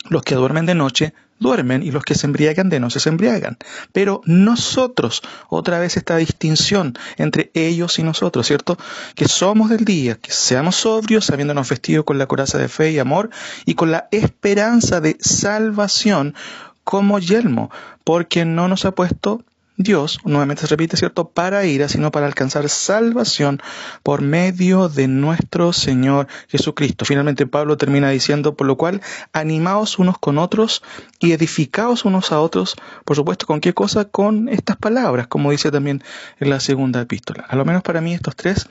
los 0.09 0.24
que 0.24 0.35
duermen 0.35 0.65
de 0.65 0.75
noche 0.75 1.13
duermen 1.39 1.83
y 1.83 1.91
los 1.91 2.03
que 2.03 2.15
se 2.15 2.27
embriagan 2.27 2.69
de 2.69 2.79
noche 2.79 3.00
se 3.00 3.09
embriagan. 3.09 3.57
Pero 3.91 4.21
nosotros, 4.25 5.21
otra 5.50 5.79
vez 5.79 5.97
esta 5.97 6.17
distinción 6.17 6.97
entre 7.17 7.51
ellos 7.53 8.00
y 8.00 8.03
nosotros, 8.03 8.47
¿cierto? 8.47 8.77
Que 9.15 9.27
somos 9.27 9.69
del 9.69 9.85
día, 9.85 10.15
que 10.15 10.31
seamos 10.31 10.77
sobrios, 10.77 11.29
habiéndonos 11.29 11.69
vestido 11.69 12.05
con 12.05 12.17
la 12.17 12.27
coraza 12.27 12.57
de 12.57 12.69
fe 12.69 12.91
y 12.91 13.00
amor 13.00 13.29
y 13.65 13.75
con 13.75 13.91
la 13.91 14.07
esperanza 14.12 15.01
de 15.01 15.17
salvación 15.19 16.35
como 16.83 17.19
yelmo, 17.19 17.71
porque 18.03 18.45
no 18.45 18.67
nos 18.67 18.85
ha 18.85 18.91
puesto 18.91 19.41
Dios, 19.77 20.20
nuevamente 20.24 20.62
se 20.62 20.67
repite, 20.67 20.96
¿cierto?, 20.96 21.29
para 21.29 21.65
ira, 21.65 21.89
sino 21.89 22.10
para 22.10 22.27
alcanzar 22.27 22.70
salvación 22.70 23.62
por 24.03 24.22
medio 24.22 24.88
de 24.88 25.10
nuestro 25.10 25.74
Señor 25.74 26.27
Jesucristo. 26.48 27.03
Finalmente 27.03 27.46
Pablo 27.46 27.75
termina 27.75 28.10
diciendo, 28.10 28.55
por 28.55 28.67
lo 28.67 28.77
cual, 28.77 29.01
animaos 29.34 30.00
unos 30.00 30.17
con 30.17 30.38
otros 30.38 30.82
y 31.20 31.34
edificaos 31.34 32.05
unos 32.05 32.32
a 32.32 32.39
otros, 32.39 32.75
por 33.03 33.17
supuesto, 33.17 33.46
¿con 33.46 33.60
qué 33.60 33.74
cosa? 33.74 34.05
Con 34.05 34.48
estas 34.48 34.77
palabras, 34.77 35.27
como 35.27 35.51
dice 35.51 35.72
también 35.72 36.01
en 36.39 36.50
la 36.50 36.62
segunda 36.62 37.01
epístola. 37.01 37.46
A 37.50 37.58
lo 37.58 37.65
menos 37.65 37.84
para 37.84 38.00
mí 38.00 38.13
estos 38.13 38.36
tres 38.38 38.70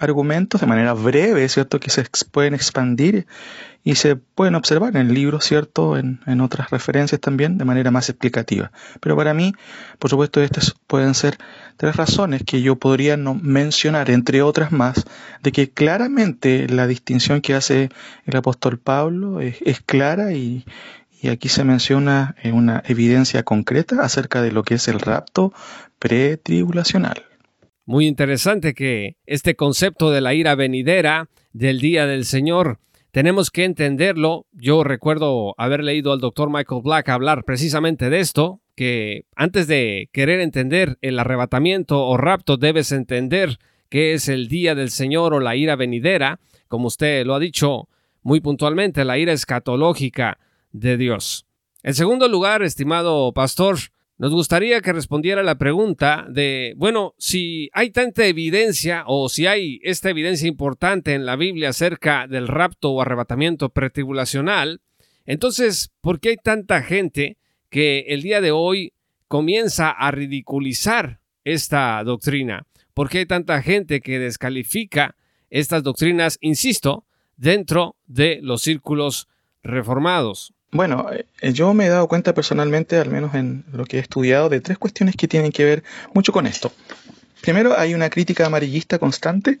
argumentos 0.00 0.60
de 0.60 0.66
manera 0.66 0.94
breve, 0.94 1.48
¿cierto? 1.48 1.78
Que 1.78 1.90
se 1.90 2.04
pueden 2.30 2.54
expandir 2.54 3.26
y 3.82 3.94
se 3.94 4.16
pueden 4.16 4.54
observar 4.54 4.94
en 4.94 5.08
el 5.08 5.14
libro, 5.14 5.40
¿cierto? 5.40 5.96
En, 5.96 6.20
en, 6.26 6.40
otras 6.40 6.70
referencias 6.70 7.20
también 7.20 7.56
de 7.56 7.64
manera 7.64 7.90
más 7.90 8.08
explicativa. 8.08 8.72
Pero 9.00 9.16
para 9.16 9.32
mí, 9.32 9.52
por 9.98 10.10
supuesto, 10.10 10.42
estas 10.42 10.74
pueden 10.86 11.14
ser 11.14 11.38
tres 11.76 11.96
razones 11.96 12.42
que 12.44 12.60
yo 12.60 12.76
podría 12.76 13.16
no 13.16 13.34
mencionar, 13.34 14.10
entre 14.10 14.42
otras 14.42 14.70
más, 14.70 15.06
de 15.42 15.52
que 15.52 15.70
claramente 15.70 16.68
la 16.68 16.86
distinción 16.86 17.40
que 17.40 17.54
hace 17.54 17.88
el 18.26 18.36
apóstol 18.36 18.78
Pablo 18.78 19.40
es, 19.40 19.80
clara 19.86 20.32
y, 20.32 20.64
y 21.22 21.28
aquí 21.28 21.48
se 21.48 21.64
menciona 21.64 22.36
una 22.44 22.82
evidencia 22.86 23.42
concreta 23.44 24.02
acerca 24.02 24.42
de 24.42 24.52
lo 24.52 24.62
que 24.62 24.74
es 24.74 24.88
el 24.88 25.00
rapto 25.00 25.54
pretribulacional. 25.98 27.24
Muy 27.86 28.06
interesante 28.06 28.74
que 28.74 29.16
este 29.26 29.56
concepto 29.56 30.10
de 30.10 30.20
la 30.20 30.34
ira 30.34 30.54
venidera 30.54 31.28
del 31.52 31.80
día 31.80 32.06
del 32.06 32.24
Señor 32.24 32.78
tenemos 33.12 33.50
que 33.50 33.64
entenderlo. 33.64 34.46
Yo 34.52 34.84
recuerdo 34.84 35.54
haber 35.58 35.82
leído 35.82 36.12
al 36.12 36.20
doctor 36.20 36.50
Michael 36.50 36.82
Black 36.82 37.08
hablar 37.08 37.44
precisamente 37.44 38.10
de 38.10 38.20
esto, 38.20 38.60
que 38.76 39.26
antes 39.36 39.66
de 39.66 40.08
querer 40.12 40.40
entender 40.40 40.98
el 41.02 41.18
arrebatamiento 41.18 42.06
o 42.06 42.16
rapto 42.16 42.56
debes 42.56 42.92
entender 42.92 43.58
qué 43.88 44.14
es 44.14 44.28
el 44.28 44.48
día 44.48 44.74
del 44.74 44.90
Señor 44.90 45.34
o 45.34 45.40
la 45.40 45.56
ira 45.56 45.76
venidera, 45.76 46.40
como 46.68 46.86
usted 46.86 47.26
lo 47.26 47.34
ha 47.34 47.40
dicho 47.40 47.88
muy 48.22 48.40
puntualmente, 48.40 49.04
la 49.04 49.18
ira 49.18 49.32
escatológica 49.32 50.38
de 50.72 50.96
Dios. 50.96 51.46
En 51.82 51.94
segundo 51.94 52.28
lugar, 52.28 52.62
estimado 52.62 53.32
pastor, 53.32 53.78
nos 54.20 54.32
gustaría 54.34 54.82
que 54.82 54.92
respondiera 54.92 55.42
la 55.42 55.54
pregunta 55.54 56.26
de, 56.28 56.74
bueno, 56.76 57.14
si 57.16 57.70
hay 57.72 57.88
tanta 57.88 58.26
evidencia 58.26 59.04
o 59.06 59.30
si 59.30 59.46
hay 59.46 59.80
esta 59.82 60.10
evidencia 60.10 60.46
importante 60.46 61.14
en 61.14 61.24
la 61.24 61.36
Biblia 61.36 61.70
acerca 61.70 62.26
del 62.26 62.46
rapto 62.46 62.90
o 62.90 63.00
arrebatamiento 63.00 63.70
pretribulacional, 63.70 64.82
entonces, 65.24 65.90
¿por 66.02 66.20
qué 66.20 66.28
hay 66.28 66.36
tanta 66.36 66.82
gente 66.82 67.38
que 67.70 68.00
el 68.08 68.20
día 68.20 68.42
de 68.42 68.50
hoy 68.50 68.92
comienza 69.26 69.88
a 69.88 70.10
ridiculizar 70.10 71.20
esta 71.44 72.04
doctrina? 72.04 72.66
¿Por 72.92 73.08
qué 73.08 73.20
hay 73.20 73.26
tanta 73.26 73.62
gente 73.62 74.02
que 74.02 74.18
descalifica 74.18 75.16
estas 75.48 75.82
doctrinas, 75.82 76.36
insisto, 76.42 77.06
dentro 77.38 77.96
de 78.06 78.40
los 78.42 78.60
círculos 78.60 79.28
reformados? 79.62 80.52
Bueno, 80.72 81.08
eh, 81.10 81.52
yo 81.52 81.74
me 81.74 81.86
he 81.86 81.88
dado 81.88 82.06
cuenta 82.06 82.32
personalmente, 82.32 82.96
al 82.96 83.10
menos 83.10 83.34
en 83.34 83.64
lo 83.72 83.84
que 83.84 83.96
he 83.96 84.00
estudiado, 84.00 84.48
de 84.48 84.60
tres 84.60 84.78
cuestiones 84.78 85.16
que 85.16 85.26
tienen 85.26 85.50
que 85.50 85.64
ver 85.64 85.82
mucho 86.14 86.32
con 86.32 86.46
esto. 86.46 86.72
Primero, 87.40 87.76
hay 87.76 87.94
una 87.94 88.08
crítica 88.08 88.46
amarillista 88.46 88.98
constante, 88.98 89.58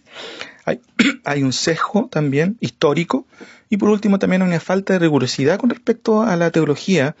hay, 1.24 1.42
un 1.42 1.52
sesgo 1.52 2.08
también 2.10 2.56
histórico, 2.60 3.26
y 3.68 3.76
por 3.76 3.88
último 3.88 4.18
también 4.18 4.42
una 4.42 4.60
falta 4.60 4.92
de 4.92 4.98
rigurosidad 5.00 5.58
con 5.58 5.70
respecto 5.70 6.22
a 6.22 6.36
la 6.36 6.50
teología 6.50 7.16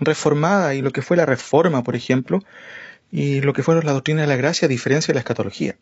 reformada 0.00 0.74
y 0.74 0.82
lo 0.82 0.90
que 0.90 1.02
fue 1.02 1.16
la 1.16 1.26
reforma, 1.26 1.82
por 1.82 1.96
ejemplo, 1.96 2.42
y 3.12 3.40
lo 3.40 3.52
que 3.52 3.62
fueron 3.62 3.86
las 3.86 3.94
doctrinas 3.94 4.22
de 4.22 4.28
la 4.28 4.36
gracia 4.36 4.66
a 4.66 4.68
diferencia 4.68 5.12
de 5.12 5.14
la 5.16 5.20
escatología. 5.20 5.76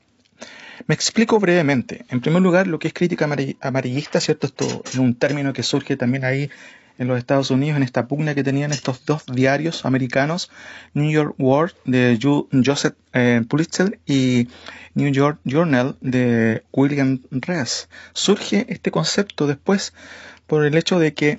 Me 0.86 0.94
explico 0.94 1.40
brevemente. 1.40 2.04
En 2.08 2.20
primer 2.20 2.40
lugar, 2.40 2.66
lo 2.66 2.78
que 2.78 2.88
es 2.88 2.94
crítica 2.94 3.28
amarillista, 3.60 4.20
¿cierto? 4.20 4.46
Esto 4.46 4.82
es 4.86 4.94
un 4.94 5.14
término 5.14 5.52
que 5.52 5.62
surge 5.62 5.96
también 5.96 6.24
ahí 6.24 6.50
en 6.99 7.09
los 7.09 7.19
Estados 7.19 7.50
Unidos 7.50 7.76
en 7.76 7.83
esta 7.83 8.09
pugna 8.09 8.35
que 8.35 8.45
tenían 8.45 8.73
estos 8.73 9.05
dos 9.07 9.25
diarios 9.26 9.85
americanos, 9.85 10.50
New 10.95 11.11
York 11.11 11.35
World 11.38 11.75
de 11.85 12.19
Joseph 12.21 12.95
eh, 13.12 13.43
Pulitzer 13.49 13.99
y 14.07 14.49
New 14.95 15.12
York 15.12 15.38
Journal 15.45 15.97
de 16.00 16.62
William 16.73 17.21
Rees. 17.31 17.88
Surge 18.12 18.67
este 18.69 18.90
concepto 18.90 19.47
después 19.47 19.95
por 20.47 20.64
el 20.64 20.76
hecho 20.76 20.99
de 20.99 21.14
que 21.14 21.38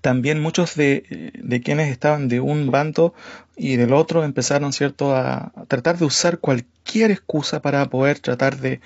también 0.00 0.40
muchos 0.40 0.76
de, 0.76 1.32
de, 1.34 1.60
quienes 1.62 1.90
estaban 1.90 2.28
de 2.28 2.40
un 2.40 2.70
bando 2.70 3.14
y 3.56 3.76
del 3.76 3.92
otro 3.92 4.24
empezaron 4.24 4.72
cierto 4.72 5.16
a, 5.16 5.52
tratar 5.68 5.98
de 5.98 6.04
usar 6.04 6.38
cualquier 6.38 7.10
excusa 7.10 7.60
para 7.60 7.86
poder 7.86 8.20
tratar 8.20 8.58
de 8.58 8.80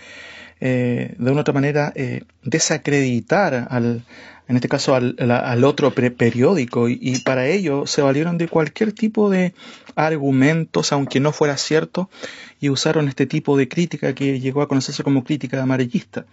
eh, 0.60 1.14
de 1.18 1.30
una 1.30 1.40
otra 1.40 1.54
manera 1.54 1.92
eh, 1.94 2.22
desacreditar 2.42 3.66
al, 3.70 4.04
en 4.48 4.56
este 4.56 4.68
caso 4.68 4.94
al, 4.94 5.64
otro 5.64 5.92
periódico, 5.92 6.88
y, 6.88 7.18
para 7.20 7.46
ello 7.46 7.86
se 7.86 8.02
valieron 8.02 8.36
de 8.36 8.48
cualquier 8.48 8.92
tipo 8.92 9.30
de 9.30 9.54
argumentos, 9.94 10.92
aunque 10.92 11.20
no 11.20 11.32
fuera 11.32 11.56
cierto, 11.56 12.10
y 12.60 12.68
usaron 12.68 13.08
este 13.08 13.26
tipo 13.26 13.56
de 13.56 13.68
crítica 13.68 14.14
que 14.14 14.40
llegó 14.40 14.62
a 14.62 14.68
conocerse 14.68 15.02
como 15.02 15.24
crítica 15.24 15.62
amarillista. 15.62 16.26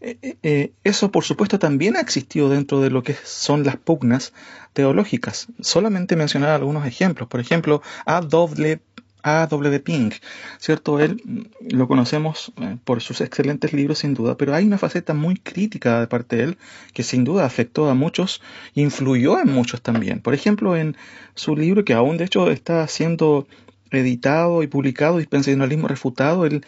Eh, 0.00 0.72
eso, 0.82 1.12
por 1.12 1.22
supuesto, 1.22 1.60
también 1.60 1.96
ha 1.96 2.00
existido 2.00 2.48
dentro 2.48 2.80
de 2.80 2.90
lo 2.90 3.04
que 3.04 3.14
son 3.22 3.62
las 3.62 3.76
pugnas 3.76 4.32
teológicas. 4.72 5.46
Solamente 5.60 6.16
mencionar 6.16 6.50
algunos 6.50 6.84
ejemplos. 6.84 7.28
Por 7.28 7.38
ejemplo, 7.38 7.82
A. 8.04 8.20
doble 8.20 8.80
a. 9.22 9.46
W. 9.46 9.80
Pink, 9.80 10.14
¿cierto? 10.58 11.00
Él 11.00 11.20
mm, 11.24 11.76
lo 11.76 11.88
conocemos 11.88 12.52
eh, 12.60 12.76
por 12.84 13.00
sus 13.00 13.20
excelentes 13.20 13.72
libros, 13.72 13.98
sin 13.98 14.14
duda, 14.14 14.36
pero 14.36 14.54
hay 14.54 14.64
una 14.64 14.78
faceta 14.78 15.14
muy 15.14 15.36
crítica 15.36 16.00
de 16.00 16.06
parte 16.06 16.36
de 16.36 16.42
él 16.44 16.58
que 16.92 17.02
sin 17.02 17.24
duda 17.24 17.44
afectó 17.44 17.88
a 17.88 17.94
muchos, 17.94 18.40
influyó 18.74 19.38
en 19.40 19.50
muchos 19.50 19.82
también. 19.82 20.20
Por 20.20 20.34
ejemplo, 20.34 20.76
en 20.76 20.96
su 21.34 21.56
libro, 21.56 21.84
que 21.84 21.94
aún 21.94 22.16
de 22.16 22.24
hecho 22.24 22.50
está 22.50 22.86
siendo 22.88 23.46
editado 23.90 24.62
y 24.62 24.66
publicado, 24.66 25.18
Dispensacionalismo 25.18 25.88
Refutado, 25.88 26.46
él, 26.46 26.64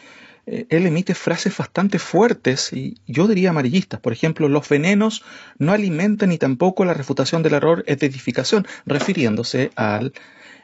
eh, 0.47 0.67
emite 0.69 1.15
frases 1.15 1.57
bastante 1.57 1.99
fuertes 1.99 2.73
y 2.73 2.99
yo 3.07 3.27
diría 3.27 3.51
amarillistas. 3.51 4.01
Por 4.01 4.13
ejemplo, 4.13 4.49
los 4.49 4.69
venenos 4.69 5.25
no 5.59 5.73
alimentan 5.73 6.29
ni 6.29 6.39
tampoco 6.39 6.85
la 6.85 6.95
refutación 6.95 7.43
del 7.43 7.55
error 7.55 7.83
es 7.87 7.99
de 7.99 8.07
edificación, 8.07 8.67
refiriéndose 8.85 9.71
al 9.75 10.13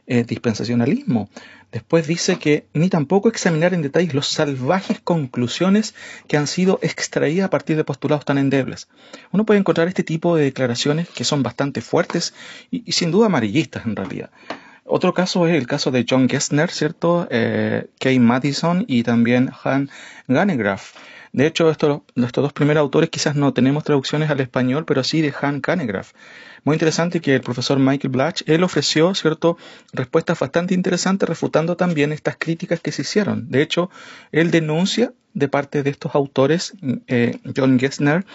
eh, 0.06 0.25
dispensacionalismo. 0.25 1.30
Después 1.73 2.07
dice 2.07 2.39
que 2.39 2.67
ni 2.73 2.89
tampoco 2.89 3.29
examinar 3.29 3.75
en 3.75 3.83
detalle 3.83 4.12
los 4.12 4.29
salvajes 4.29 5.00
conclusiones 5.00 5.95
que 6.27 6.37
han 6.37 6.47
sido 6.47 6.81
extraídas 6.83 7.47
a 7.47 7.50
partir 7.50 7.77
de 7.77 7.85
postulados 7.85 8.25
tan 8.25 8.39
endebles. 8.39 8.89
Uno 9.31 9.47
puede 9.47 9.61
encontrar 9.61 9.87
este 9.87 10.03
tipo 10.03 10.35
de 10.35 10.45
declaraciones 10.45 11.09
que 11.09 11.25
son 11.25 11.43
bastante 11.43 11.81
fuertes 11.81 12.35
y, 12.71 12.91
sin 12.93 13.12
duda 13.12 13.27
amarillistas 13.27 13.87
en 13.87 13.95
realidad. 13.95 14.31
Otro 14.85 15.15
caso 15.15 15.47
es 15.47 15.55
el 15.55 15.69
caso 15.69 15.93
de 15.93 16.05
John 16.09 16.29
Gessner, 16.29 16.71
¿cierto? 16.71 17.29
Eh, 17.31 17.87
Kay 18.00 18.19
Madison 18.19 18.85
y 18.89 19.05
también 19.05 19.50
Han 19.62 19.89
Ganegraaff. 20.27 20.95
De 21.32 21.46
hecho, 21.46 21.70
estos, 21.70 22.02
estos 22.16 22.42
dos 22.42 22.52
primeros 22.52 22.80
autores 22.80 23.10
quizás 23.10 23.37
no 23.37 23.52
tenemos 23.52 23.84
traducciones 23.84 24.30
al 24.30 24.40
español, 24.40 24.84
pero 24.84 25.04
sí 25.04 25.20
de 25.20 25.32
Han 25.40 25.60
Ganegraaff. 25.60 26.12
Muy 26.64 26.75
interesante 26.75 27.20
que 27.20 27.37
el 27.37 27.40
profesor 27.40 27.78
Michael 27.78 28.10
Blatch, 28.10 28.42
él 28.46 28.62
ofreció, 28.64 29.14
¿cierto?, 29.14 29.56
respuestas 29.92 30.38
bastante 30.38 30.75
interesantes 30.75 31.28
refutando 31.28 31.76
también 31.76 32.12
estas 32.12 32.37
críticas 32.37 32.80
que 32.80 32.92
se 32.92 33.02
hicieron. 33.02 33.50
De 33.50 33.62
hecho, 33.62 33.90
él 34.32 34.50
denuncia 34.50 35.12
de 35.32 35.49
parte 35.49 35.82
de 35.82 35.90
estos 35.90 36.14
autores, 36.14 36.75
eh, 37.06 37.38
John 37.56 37.78
Gessner, 37.78 38.26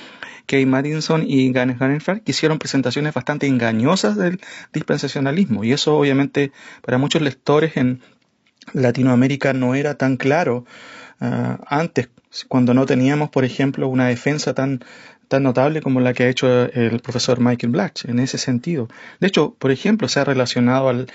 Kay 0.46 0.66
Madison 0.66 1.24
y 1.28 1.52
Ganes 1.52 1.78
Ganenfeld, 1.78 2.24
que 2.24 2.32
hicieron 2.32 2.60
presentaciones 2.60 3.14
bastante 3.14 3.48
engañosas 3.48 4.16
del 4.16 4.40
dispensacionalismo. 4.74 5.64
Y 5.64 5.74
eso 5.74 5.98
obviamente 5.98 6.52
para 6.82 6.98
muchos 6.98 7.22
lectores 7.22 7.78
en 7.78 8.02
Latinoamérica 8.74 9.54
no 9.54 9.76
era 9.76 9.96
tan 9.96 10.18
claro 10.18 10.66
ah, 11.20 11.60
antes, 11.68 12.10
cuando 12.48 12.74
no 12.74 12.86
teníamos, 12.86 13.30
por 13.30 13.46
ejemplo, 13.46 13.88
una 13.88 14.08
defensa 14.08 14.54
tan 14.54 14.84
tan 15.28 15.44
notable 15.44 15.82
como 15.82 16.02
la 16.02 16.14
que 16.14 16.24
ha 16.24 16.30
hecho 16.30 16.48
el 16.48 17.00
profesor 17.00 17.40
Michael 17.40 17.72
Black 17.72 18.06
en 18.06 18.20
ese 18.20 18.38
sentido. 18.38 18.88
De 19.20 19.28
hecho, 19.28 19.56
por 19.58 19.72
ejemplo, 19.72 20.08
se 20.08 20.20
ha 20.20 20.24
relacionado 20.24 20.90
al, 20.90 21.08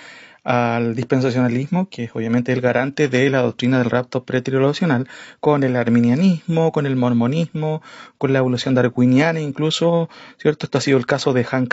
al 0.45 0.95
dispensacionalismo, 0.95 1.89
que 1.89 2.05
es 2.05 2.11
obviamente 2.15 2.53
el 2.53 2.61
garante 2.61 3.09
de 3.09 3.31
la 3.31 3.43
doctrina 3.43 3.79
del 3.79 3.91
rapto 3.91 4.25
pretribulacional, 4.25 5.09
con 5.41 5.65
el 5.65 5.77
arminianismo, 5.77 6.73
con 6.73 6.87
el 6.87 6.97
mormonismo, 6.97 7.83
con 8.19 8.33
la 8.33 8.39
evolución 8.39 8.75
darwiniana 8.75 9.41
incluso, 9.41 10.09
¿cierto? 10.39 10.67
Esto 10.67 10.79
ha 10.79 10.81
sido 10.81 10.99
el 10.99 11.07
caso 11.07 11.33
de 11.33 11.47
Han 11.51 11.69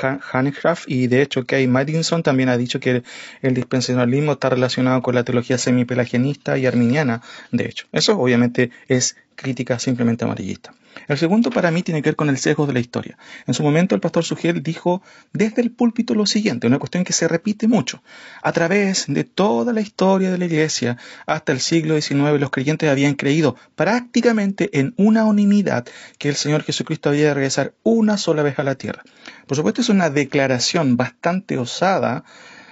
y 0.87 1.07
de 1.07 1.21
hecho 1.21 1.45
Kay 1.45 1.67
Madison 1.67 2.23
también 2.23 2.49
ha 2.49 2.57
dicho 2.57 2.79
que 2.79 3.03
el 3.41 3.53
dispensacionalismo 3.53 4.33
está 4.33 4.49
relacionado 4.49 5.01
con 5.01 5.15
la 5.15 5.23
teología 5.23 5.57
semipelagianista 5.57 6.57
y 6.57 6.65
arminiana, 6.65 7.21
de 7.51 7.65
hecho. 7.65 7.87
Eso 7.91 8.19
obviamente 8.19 8.71
es 8.87 9.15
crítica 9.35 9.79
simplemente 9.79 10.25
amarillista. 10.25 10.73
El 11.07 11.17
segundo 11.17 11.49
para 11.49 11.71
mí 11.71 11.83
tiene 11.83 12.01
que 12.01 12.09
ver 12.09 12.15
con 12.15 12.29
el 12.29 12.37
sesgo 12.37 12.67
de 12.67 12.73
la 12.73 12.79
historia. 12.79 13.17
En 13.45 13.53
su 13.53 13.63
momento 13.63 13.95
el 13.95 14.01
pastor 14.01 14.23
Sugel 14.23 14.61
dijo 14.61 15.01
desde 15.33 15.61
el 15.61 15.71
púlpito 15.71 16.13
lo 16.13 16.25
siguiente, 16.25 16.67
una 16.67 16.79
cuestión 16.79 17.03
que 17.03 17.13
se 17.13 17.27
repite 17.27 17.67
mucho. 17.67 18.03
A 18.41 18.51
través 18.51 19.05
de 19.07 19.23
toda 19.23 19.73
la 19.73 19.81
historia 19.81 20.31
de 20.31 20.37
la 20.37 20.45
iglesia 20.45 20.97
hasta 21.25 21.51
el 21.51 21.59
siglo 21.59 21.99
XIX 21.99 22.39
los 22.39 22.51
creyentes 22.51 22.89
habían 22.89 23.15
creído 23.15 23.55
prácticamente 23.75 24.69
en 24.79 24.93
una 24.97 25.23
unanimidad 25.23 25.85
que 26.17 26.29
el 26.29 26.35
Señor 26.35 26.63
Jesucristo 26.63 27.09
había 27.09 27.27
de 27.27 27.33
regresar 27.35 27.73
una 27.83 28.17
sola 28.17 28.41
vez 28.43 28.57
a 28.59 28.63
la 28.63 28.75
tierra. 28.75 29.03
Por 29.45 29.55
supuesto 29.55 29.81
es 29.81 29.89
una 29.89 30.09
declaración 30.09 30.97
bastante 30.97 31.57
osada 31.57 32.23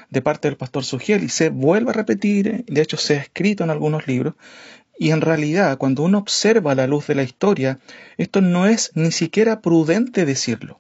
de 0.10 0.22
parte 0.22 0.48
del 0.48 0.58
pastor 0.58 0.84
Sugiel 0.84 1.24
y 1.24 1.30
se 1.30 1.50
vuelve 1.50 1.92
a 1.92 1.94
repetir, 1.94 2.66
de 2.66 2.82
hecho 2.82 2.98
se 2.98 3.18
ha 3.18 3.22
escrito 3.22 3.64
en 3.64 3.70
algunos 3.70 4.08
libros, 4.08 4.36
y 4.98 5.12
en 5.12 5.22
realidad, 5.22 5.78
cuando 5.78 6.04
uno 6.04 6.18
observa 6.18 6.76
la 6.76 6.88
luz 6.88 7.08
de 7.08 7.16
la 7.16 7.24
historia, 7.24 7.80
esto 8.18 8.42
no 8.42 8.68
es 8.68 8.92
ni 8.96 9.12
siquiera 9.12 9.62
prudente 9.62 10.26
decirlo. 10.26 10.80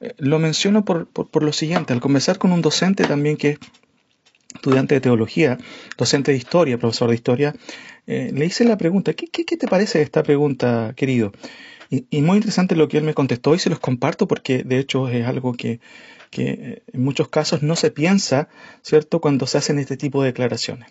Eh, 0.00 0.14
lo 0.18 0.38
menciono 0.38 0.84
por, 0.84 1.08
lo 1.42 1.52
siguiente, 1.52 1.92
al 1.92 2.00
conversar 2.00 2.38
con 2.38 2.52
un 2.52 2.62
docente 2.62 3.04
también 3.04 3.36
que 3.36 3.50
es 3.50 3.58
estudiante 4.54 4.96
de 4.96 5.00
teología, 5.00 5.58
docente 5.96 6.32
de 6.32 6.38
historia, 6.38 6.78
profesor 6.78 7.08
de 7.08 7.14
historia, 7.14 7.54
eh, 8.06 8.30
le 8.34 8.46
hice 8.46 8.64
la 8.64 8.76
pregunta, 8.76 9.14
¿qué, 9.14 9.26
qué, 9.26 9.56
te 9.56 9.68
parece 9.68 10.02
esta 10.02 10.22
pregunta, 10.22 10.92
querido? 10.96 11.32
Y, 11.90 12.06
y, 12.10 12.22
muy 12.22 12.36
interesante 12.36 12.76
lo 12.76 12.88
que 12.88 12.98
él 12.98 13.04
me 13.04 13.14
contestó 13.14 13.54
y 13.54 13.58
se 13.58 13.70
los 13.70 13.78
comparto 13.78 14.26
porque 14.26 14.64
de 14.64 14.78
hecho 14.78 15.08
es 15.08 15.26
algo 15.26 15.52
que, 15.52 15.80
que 16.34 16.82
en 16.92 17.04
muchos 17.04 17.28
casos 17.28 17.62
no 17.62 17.76
se 17.76 17.92
piensa, 17.92 18.48
¿cierto?, 18.82 19.20
cuando 19.20 19.46
se 19.46 19.58
hacen 19.58 19.78
este 19.78 19.96
tipo 19.96 20.20
de 20.20 20.30
declaraciones. 20.30 20.90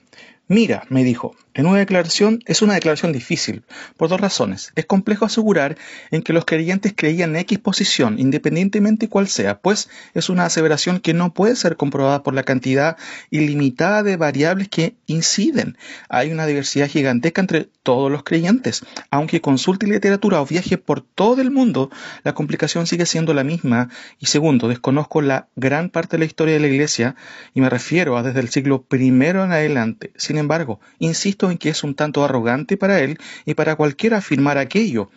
Mira, 0.50 0.86
me 0.90 1.06
dijo, 1.06 1.36
en 1.54 1.68
una 1.68 1.80
declaración 1.80 2.40
es 2.48 2.62
una 2.62 2.74
declaración 2.74 3.14
difícil, 3.14 3.64
por 3.96 4.10
dos 4.10 4.20
razones. 4.20 4.74
Es 4.76 4.86
complejo 4.86 5.24
asegurar 5.24 5.78
en 6.12 6.22
que 6.22 6.34
los 6.34 6.44
creyentes 6.46 6.94
creían 6.96 7.30
en 7.36 7.42
X 7.42 7.60
posición, 7.60 8.20
independientemente 8.20 9.08
cuál 9.08 9.28
sea, 9.28 9.60
pues 9.60 9.90
es 10.14 10.30
una 10.30 10.46
aseveración 10.46 11.00
que 11.00 11.14
no 11.14 11.34
puede 11.34 11.56
ser 11.56 11.78
comprobada 11.78 12.24
por 12.24 12.34
la 12.34 12.44
cantidad 12.44 12.98
ilimitada 13.30 14.04
de 14.04 14.18
variables 14.18 14.68
que 14.68 14.96
inciden. 15.06 15.78
Hay 16.10 16.32
una 16.32 16.46
diversidad 16.46 16.90
gigantesca 16.90 17.40
entre 17.40 17.70
todos 17.84 18.12
los 18.12 18.24
creyentes. 18.24 18.84
Aunque 19.12 19.42
consulte 19.42 19.88
literatura 19.88 20.42
o 20.42 20.46
viaje 20.46 20.78
por 20.78 21.02
todo 21.02 21.42
el 21.42 21.52
mundo, 21.52 21.90
la 22.24 22.34
complicación 22.34 22.88
sigue 22.88 23.06
siendo 23.06 23.34
la 23.34 23.44
misma. 23.44 23.90
Y 24.20 24.26
segundo, 24.26 24.68
desconozco 24.68 25.22
la 25.22 25.48
gran 25.56 25.90
parte 25.90 26.18
de 26.18 26.20
la 26.20 26.26
historia 26.26 26.56
de 26.56 26.60
la 26.60 26.68
Iglesia, 26.68 27.16
y 27.54 27.62
me 27.62 27.70
refiero 27.70 28.18
a 28.18 28.24
desde 28.24 28.40
el 28.40 28.50
siglo 28.50 28.86
I 28.92 29.08
en 29.08 29.52
adelante. 29.52 30.12
Sin 30.34 30.40
embargo, 30.40 30.80
insisto 30.98 31.52
en 31.52 31.60
que 31.60 31.70
es 31.70 31.84
un 31.84 31.94
tanto 31.94 32.26
arrogante 32.26 32.76
para 32.76 33.00
él 33.02 33.20
y 33.46 33.54
para 33.54 33.76
cualquiera 33.76 34.18
afirmar 34.18 34.58
aquello. 34.58 35.12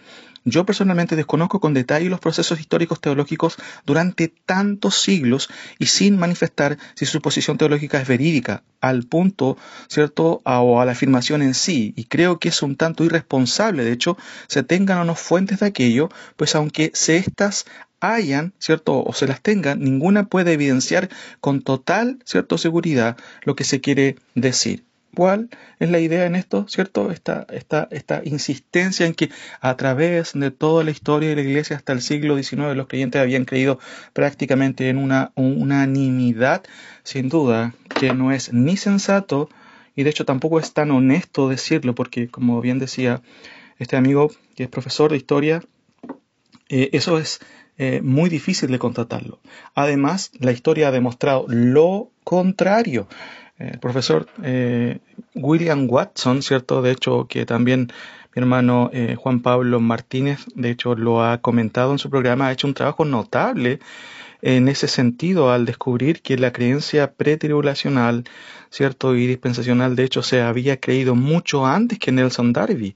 Yo 0.44 0.66
personalmente 0.66 1.16
desconozco 1.16 1.58
con 1.58 1.72
detalle 1.72 2.10
los 2.10 2.20
procesos 2.20 2.60
históricos 2.60 3.00
teológicos 3.00 3.56
durante 3.86 4.28
tantos 4.28 5.00
siglos 5.00 5.48
y 5.78 5.86
sin 5.86 6.18
manifestar 6.18 6.76
si 6.94 7.06
su 7.06 7.22
posición 7.22 7.56
teológica 7.56 7.98
es 7.98 8.06
verídica, 8.06 8.62
al 8.82 9.04
punto, 9.04 9.56
¿cierto?, 9.88 10.42
o 10.44 10.80
a 10.82 10.84
la 10.84 10.92
afirmación 10.92 11.40
en 11.40 11.54
sí. 11.54 11.94
Y 11.96 12.04
creo 12.04 12.38
que 12.38 12.50
es 12.50 12.60
un 12.60 12.76
tanto 12.76 13.02
irresponsable, 13.02 13.84
de 13.84 13.92
hecho, 13.92 14.18
se 14.48 14.64
tengan 14.64 14.98
o 14.98 15.04
no 15.04 15.14
fuentes 15.14 15.60
de 15.60 15.66
aquello, 15.66 16.10
pues 16.36 16.54
aunque 16.54 16.90
se 16.92 17.16
estas 17.16 17.64
hayan, 18.00 18.52
¿cierto? 18.58 19.02
O 19.02 19.14
se 19.14 19.26
las 19.26 19.40
tengan, 19.40 19.80
ninguna 19.80 20.26
puede 20.26 20.52
evidenciar 20.52 21.08
con 21.40 21.62
total, 21.62 22.18
¿cierto? 22.26 22.58
Seguridad 22.58 23.16
lo 23.44 23.56
que 23.56 23.64
se 23.64 23.80
quiere 23.80 24.16
decir. 24.34 24.84
¿Cuál 25.16 25.48
es 25.78 25.88
la 25.88 25.98
idea 25.98 26.26
en 26.26 26.36
esto? 26.36 26.66
¿Cierto? 26.68 27.10
Esta, 27.10 27.46
esta, 27.48 28.20
insistencia 28.24 29.06
en 29.06 29.14
que 29.14 29.30
a 29.62 29.74
través 29.74 30.34
de 30.34 30.50
toda 30.50 30.84
la 30.84 30.90
historia 30.90 31.30
de 31.30 31.36
la 31.36 31.40
Iglesia 31.40 31.74
hasta 31.74 31.94
el 31.94 32.02
siglo 32.02 32.36
XIX 32.36 32.76
los 32.76 32.86
creyentes 32.86 33.22
habían 33.22 33.46
creído 33.46 33.78
prácticamente 34.12 34.90
en 34.90 34.98
una 34.98 35.32
unanimidad, 35.34 36.64
sin 37.02 37.30
duda, 37.30 37.72
que 37.98 38.12
no 38.12 38.30
es 38.30 38.52
ni 38.52 38.76
sensato 38.76 39.48
y 39.94 40.02
de 40.02 40.10
hecho 40.10 40.26
tampoco 40.26 40.60
es 40.60 40.74
tan 40.74 40.90
honesto 40.90 41.48
decirlo 41.48 41.94
porque, 41.94 42.28
como 42.28 42.60
bien 42.60 42.78
decía 42.78 43.22
este 43.78 43.96
amigo 43.96 44.30
que 44.54 44.64
es 44.64 44.68
profesor 44.68 45.12
de 45.12 45.16
historia, 45.16 45.62
eh, 46.68 46.90
eso 46.92 47.18
es 47.18 47.40
eh, 47.78 48.02
muy 48.02 48.28
difícil 48.28 48.70
de 48.70 48.78
contratarlo. 48.78 49.40
Además, 49.74 50.30
la 50.38 50.52
historia 50.52 50.88
ha 50.88 50.92
demostrado 50.92 51.46
lo 51.48 52.10
contrario 52.22 53.08
el 53.58 53.78
profesor 53.78 54.28
eh, 54.42 54.98
William 55.34 55.86
Watson, 55.88 56.42
¿cierto? 56.42 56.82
De 56.82 56.92
hecho, 56.92 57.26
que 57.28 57.46
también 57.46 57.92
mi 58.34 58.40
hermano 58.40 58.90
eh, 58.92 59.16
Juan 59.18 59.40
Pablo 59.40 59.80
Martínez, 59.80 60.44
de 60.54 60.70
hecho, 60.70 60.94
lo 60.94 61.24
ha 61.24 61.38
comentado 61.38 61.92
en 61.92 61.98
su 61.98 62.10
programa, 62.10 62.48
ha 62.48 62.52
hecho 62.52 62.66
un 62.66 62.74
trabajo 62.74 63.04
notable 63.04 63.80
en 64.42 64.68
ese 64.68 64.88
sentido 64.88 65.50
al 65.50 65.64
descubrir 65.64 66.20
que 66.20 66.36
la 66.36 66.52
creencia 66.52 67.12
pretribulacional, 67.12 68.24
¿cierto? 68.70 69.16
Y 69.16 69.26
dispensacional, 69.26 69.96
de 69.96 70.04
hecho, 70.04 70.22
se 70.22 70.42
había 70.42 70.78
creído 70.78 71.14
mucho 71.14 71.66
antes 71.66 71.98
que 71.98 72.12
Nelson 72.12 72.52
Darby. 72.52 72.94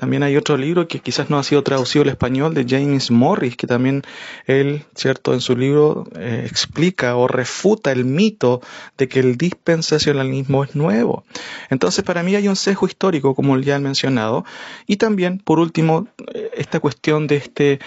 También 0.00 0.22
hay 0.22 0.34
otro 0.38 0.56
libro 0.56 0.88
que 0.88 1.00
quizás 1.00 1.28
no 1.28 1.38
ha 1.38 1.42
sido 1.42 1.62
traducido 1.62 2.04
al 2.04 2.08
español 2.08 2.54
de 2.54 2.64
James 2.66 3.10
Morris, 3.10 3.54
que 3.54 3.66
también 3.66 4.00
él, 4.46 4.84
cierto, 4.94 5.34
en 5.34 5.42
su 5.42 5.54
libro 5.54 6.06
eh, 6.16 6.46
explica 6.48 7.16
o 7.16 7.28
refuta 7.28 7.92
el 7.92 8.06
mito 8.06 8.62
de 8.96 9.08
que 9.08 9.20
el 9.20 9.36
dispensacionalismo 9.36 10.64
es 10.64 10.74
nuevo. 10.74 11.24
Entonces, 11.68 12.02
para 12.02 12.22
mí 12.22 12.34
hay 12.34 12.48
un 12.48 12.56
sesgo 12.56 12.86
histórico, 12.86 13.34
como 13.34 13.58
ya 13.58 13.76
he 13.76 13.78
mencionado, 13.78 14.46
y 14.86 14.96
también, 14.96 15.36
por 15.36 15.58
último, 15.58 16.08
eh, 16.32 16.50
esta 16.54 16.80
cuestión 16.80 17.26
de 17.26 17.36
este, 17.36 17.78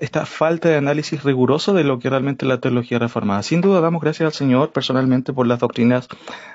esta 0.00 0.24
falta 0.24 0.68
de 0.68 0.76
análisis 0.76 1.24
riguroso 1.24 1.74
de 1.74 1.82
lo 1.82 1.98
que 1.98 2.10
realmente 2.10 2.44
es 2.44 2.48
la 2.48 2.60
teología 2.60 3.00
reformada. 3.00 3.42
Sin 3.42 3.60
duda, 3.60 3.80
damos 3.80 4.02
gracias 4.02 4.28
al 4.28 4.34
Señor 4.34 4.70
personalmente 4.70 5.32
por 5.32 5.48
las 5.48 5.58
doctrinas 5.58 6.06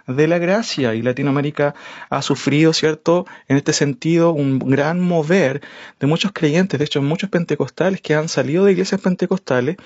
de 0.08 0.28
la 0.30 0.38
gracia, 0.38 0.96
y 0.96 1.02
Latinoamérica 1.02 1.76
ha 2.10 2.22
sufrido, 2.22 2.72
cierto, 2.72 3.26
en 3.50 3.58
este 3.58 3.74
sentido, 3.74 4.32
un 4.32 4.58
gran 4.60 5.01
mover 5.02 5.62
de 6.00 6.08
muchos 6.08 6.32
creyentes, 6.32 6.80
de 6.80 6.86
hecho 6.86 7.02
muchos 7.02 7.30
pentecostales 7.30 8.02
que 8.02 8.16
han 8.16 8.30
salido 8.30 8.66
de 8.66 8.72
iglesias 8.72 9.02
pentecostales 9.02 9.78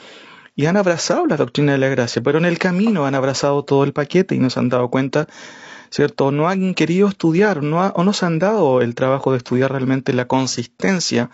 y 0.56 0.68
han 0.68 0.78
abrazado 0.78 1.26
la 1.28 1.38
doctrina 1.38 1.74
de 1.74 1.78
la 1.78 1.90
gracia, 1.90 2.22
pero 2.22 2.38
en 2.38 2.46
el 2.46 2.58
camino 2.58 3.06
han 3.06 3.16
abrazado 3.16 3.64
todo 3.64 3.84
el 3.84 3.94
paquete 3.94 4.36
y 4.36 4.40
nos 4.40 4.58
han 4.58 4.70
dado 4.70 4.90
cuenta 4.90 5.28
¿cierto? 5.90 6.32
No 6.32 6.48
han 6.48 6.74
querido 6.74 7.08
estudiar 7.08 7.64
no 7.64 7.86
o 7.88 8.04
no 8.04 8.14
se 8.14 8.26
han 8.26 8.40
dado 8.40 8.82
el 8.82 8.96
trabajo 8.96 9.32
de 9.32 9.38
estudiar 9.38 9.72
realmente 9.72 10.14
la 10.14 10.28
consistencia 10.28 11.30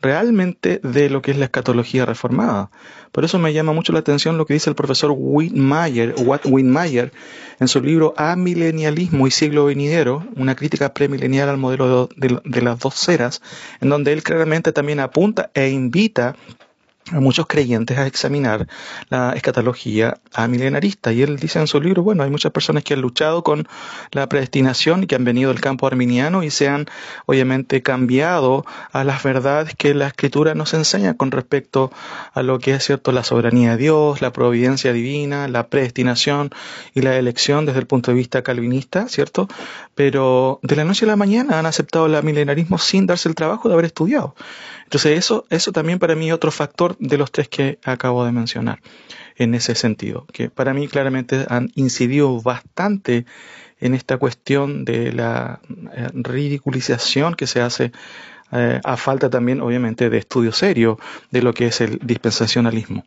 realmente 0.00 0.80
de 0.82 1.10
lo 1.10 1.22
que 1.22 1.30
es 1.32 1.38
la 1.38 1.46
escatología 1.46 2.06
reformada. 2.06 2.70
Por 3.12 3.24
eso 3.24 3.38
me 3.38 3.52
llama 3.52 3.72
mucho 3.72 3.92
la 3.92 4.00
atención 4.00 4.36
lo 4.36 4.46
que 4.46 4.54
dice 4.54 4.70
el 4.70 4.76
profesor 4.76 5.12
Whitmire, 5.16 6.14
Whitmire 6.44 7.12
en 7.58 7.68
su 7.68 7.80
libro 7.80 8.14
Amilenialismo 8.16 9.26
y 9.26 9.30
siglo 9.30 9.64
venidero, 9.64 10.24
una 10.36 10.54
crítica 10.54 10.92
premilenial 10.92 11.48
al 11.48 11.56
modelo 11.56 12.08
de, 12.16 12.62
las 12.62 12.78
dos 12.78 13.08
eras, 13.08 13.40
en 13.80 13.88
donde 13.88 14.12
él 14.12 14.22
claramente 14.22 14.72
también 14.72 15.00
apunta 15.00 15.50
e 15.54 15.70
invita 15.70 16.36
muchos 17.12 17.46
creyentes 17.46 17.98
a 17.98 18.06
examinar 18.06 18.66
la 19.10 19.32
escatología 19.32 20.18
milenarista. 20.48 21.12
Y 21.12 21.22
él 21.22 21.36
dice 21.36 21.60
en 21.60 21.66
su 21.66 21.80
libro, 21.80 22.02
bueno, 22.02 22.24
hay 22.24 22.30
muchas 22.30 22.52
personas 22.52 22.82
que 22.82 22.94
han 22.94 23.00
luchado 23.00 23.44
con 23.44 23.68
la 24.10 24.28
predestinación 24.28 25.04
y 25.04 25.06
que 25.06 25.14
han 25.14 25.24
venido 25.24 25.52
del 25.52 25.60
campo 25.60 25.86
arminiano 25.86 26.42
y 26.42 26.50
se 26.50 26.68
han 26.68 26.86
obviamente 27.26 27.82
cambiado 27.82 28.64
a 28.92 29.04
las 29.04 29.22
verdades 29.22 29.74
que 29.76 29.94
la 29.94 30.08
escritura 30.08 30.54
nos 30.54 30.74
enseña 30.74 31.14
con 31.14 31.30
respecto 31.30 31.92
a 32.34 32.42
lo 32.42 32.58
que 32.58 32.74
es 32.74 32.84
cierto 32.84 33.12
la 33.12 33.24
soberanía 33.24 33.72
de 33.72 33.76
Dios, 33.76 34.20
la 34.20 34.32
providencia 34.32 34.92
divina, 34.92 35.48
la 35.48 35.68
predestinación 35.68 36.50
y 36.94 37.02
la 37.02 37.16
elección 37.16 37.66
desde 37.66 37.80
el 37.80 37.86
punto 37.86 38.10
de 38.10 38.16
vista 38.16 38.42
calvinista, 38.42 39.08
¿cierto? 39.08 39.48
Pero 39.94 40.58
de 40.62 40.76
la 40.76 40.84
noche 40.84 41.04
a 41.04 41.08
la 41.08 41.16
mañana 41.16 41.58
han 41.58 41.66
aceptado 41.66 42.06
el 42.06 42.22
milenarismo 42.22 42.78
sin 42.78 43.06
darse 43.06 43.28
el 43.28 43.34
trabajo 43.34 43.68
de 43.68 43.74
haber 43.74 43.86
estudiado. 43.86 44.34
Entonces 44.86 45.18
eso, 45.18 45.46
eso 45.50 45.72
también 45.72 45.98
para 45.98 46.14
mí 46.14 46.28
es 46.28 46.32
otro 46.32 46.52
factor 46.52 46.96
de 46.98 47.18
los 47.18 47.32
tres 47.32 47.48
que 47.48 47.80
acabo 47.84 48.24
de 48.24 48.30
mencionar 48.30 48.80
en 49.36 49.54
ese 49.54 49.74
sentido, 49.74 50.26
que 50.32 50.48
para 50.48 50.72
mí 50.74 50.86
claramente 50.86 51.44
han 51.48 51.72
incidido 51.74 52.40
bastante 52.40 53.26
en 53.80 53.94
esta 53.94 54.16
cuestión 54.16 54.84
de 54.84 55.12
la 55.12 55.60
eh, 55.92 56.06
ridiculización 56.14 57.34
que 57.34 57.48
se 57.48 57.60
hace 57.60 57.90
eh, 58.52 58.80
a 58.84 58.96
falta 58.96 59.28
también, 59.28 59.60
obviamente, 59.60 60.08
de 60.08 60.18
estudio 60.18 60.52
serio 60.52 60.98
de 61.32 61.42
lo 61.42 61.52
que 61.52 61.66
es 61.66 61.80
el 61.80 61.98
dispensacionalismo. 61.98 63.04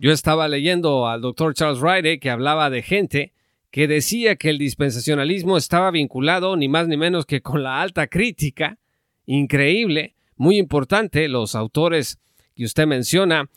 Yo 0.00 0.10
estaba 0.10 0.48
leyendo 0.48 1.06
al 1.06 1.20
doctor 1.20 1.54
Charles 1.54 1.80
Wright 1.80 2.20
que 2.20 2.30
hablaba 2.30 2.70
de 2.70 2.82
gente 2.82 3.32
que 3.70 3.86
decía 3.86 4.34
que 4.34 4.50
el 4.50 4.58
dispensacionalismo 4.58 5.56
estaba 5.56 5.92
vinculado 5.92 6.56
ni 6.56 6.68
más 6.68 6.88
ni 6.88 6.96
menos 6.96 7.24
que 7.24 7.40
con 7.40 7.62
la 7.62 7.80
alta 7.80 8.08
crítica, 8.08 8.78
increíble, 9.26 10.13
muy 10.36 10.58
importante, 10.58 11.28
los 11.28 11.54
autores 11.54 12.18
que 12.54 12.64
usted 12.64 12.86
menciona. 12.86 13.50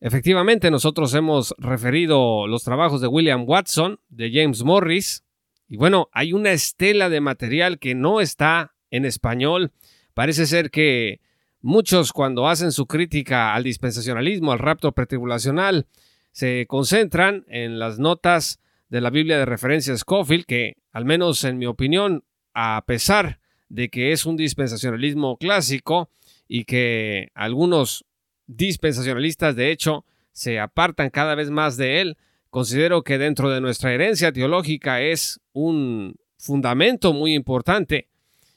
Efectivamente, 0.00 0.70
nosotros 0.70 1.14
hemos 1.14 1.54
referido 1.58 2.46
los 2.46 2.62
trabajos 2.64 3.00
de 3.00 3.08
William 3.08 3.44
Watson, 3.46 3.98
de 4.08 4.30
James 4.32 4.62
Morris, 4.62 5.24
y 5.68 5.76
bueno, 5.76 6.08
hay 6.12 6.32
una 6.32 6.52
estela 6.52 7.08
de 7.08 7.20
material 7.20 7.78
que 7.78 7.94
no 7.94 8.20
está 8.20 8.74
en 8.90 9.04
español. 9.04 9.72
Parece 10.14 10.46
ser 10.46 10.70
que 10.70 11.20
muchos 11.60 12.12
cuando 12.12 12.48
hacen 12.48 12.72
su 12.72 12.86
crítica 12.86 13.54
al 13.54 13.64
dispensacionalismo, 13.64 14.52
al 14.52 14.60
rapto 14.60 14.92
pretribulacional, 14.92 15.86
se 16.30 16.66
concentran 16.68 17.44
en 17.48 17.78
las 17.78 17.98
notas 17.98 18.60
de 18.88 19.00
la 19.00 19.10
Biblia 19.10 19.38
de 19.38 19.46
referencia 19.46 19.96
Scofield, 19.96 20.44
que 20.44 20.76
al 20.92 21.04
menos 21.04 21.42
en 21.44 21.58
mi 21.58 21.66
opinión, 21.66 22.24
a 22.54 22.84
pesar 22.86 23.40
de 23.68 23.88
que 23.88 24.12
es 24.12 24.26
un 24.26 24.36
dispensacionalismo 24.36 25.36
clásico 25.36 26.10
y 26.48 26.64
que 26.64 27.30
algunos 27.34 28.04
dispensacionalistas 28.46 29.56
de 29.56 29.70
hecho 29.70 30.04
se 30.32 30.60
apartan 30.60 31.10
cada 31.10 31.34
vez 31.34 31.50
más 31.50 31.76
de 31.76 32.00
él, 32.00 32.16
considero 32.50 33.02
que 33.02 33.18
dentro 33.18 33.50
de 33.50 33.60
nuestra 33.60 33.92
herencia 33.92 34.32
teológica 34.32 35.00
es 35.00 35.40
un 35.52 36.16
fundamento 36.38 37.12
muy 37.12 37.34
importante 37.34 38.08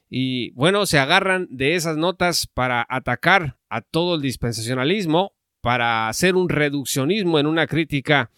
y 0.09 0.51
bueno, 0.51 0.85
se 0.85 0.97
agarran 0.97 1.47
de 1.51 1.75
esas 1.75 1.95
notas 1.95 2.47
para 2.47 2.85
atacar 2.89 3.57
a 3.69 3.81
todo 3.81 4.15
el 4.15 4.21
dispensacionalismo, 4.21 5.33
para 5.61 6.09
hacer 6.09 6.35
un 6.35 6.49
reduccionismo 6.49 7.37
en 7.37 7.45
una 7.45 7.67
crítica 7.67 8.31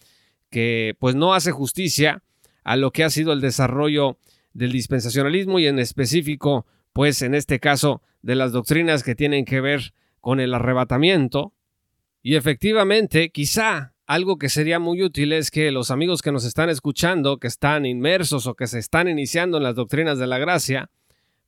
que 0.49 0.95
pues 0.99 1.15
no 1.15 1.33
hace 1.33 1.51
justicia 1.51 2.23
a 2.63 2.75
lo 2.75 2.91
que 2.91 3.03
ha 3.05 3.09
sido 3.09 3.31
el 3.31 3.39
desarrollo 3.39 4.17
del 4.53 4.71
dispensacionalismo 4.71 5.59
y 5.59 5.67
en 5.67 5.79
específico, 5.79 6.65
pues 6.93 7.21
en 7.21 7.35
este 7.35 7.59
caso, 7.59 8.01
de 8.21 8.35
las 8.35 8.51
doctrinas 8.51 9.03
que 9.03 9.15
tienen 9.15 9.45
que 9.45 9.61
ver 9.61 9.93
con 10.19 10.39
el 10.39 10.53
arrebatamiento. 10.53 11.53
Y 12.21 12.35
efectivamente, 12.35 13.31
quizá 13.31 13.93
algo 14.05 14.37
que 14.37 14.49
sería 14.49 14.77
muy 14.79 15.01
útil 15.03 15.33
es 15.33 15.51
que 15.51 15.71
los 15.71 15.89
amigos 15.89 16.21
que 16.21 16.31
nos 16.31 16.45
están 16.45 16.69
escuchando, 16.69 17.37
que 17.37 17.47
están 17.47 17.85
inmersos 17.85 18.45
o 18.45 18.55
que 18.55 18.67
se 18.67 18.79
están 18.79 19.07
iniciando 19.07 19.57
en 19.57 19.63
las 19.63 19.75
doctrinas 19.75 20.19
de 20.19 20.27
la 20.27 20.37
gracia, 20.37 20.89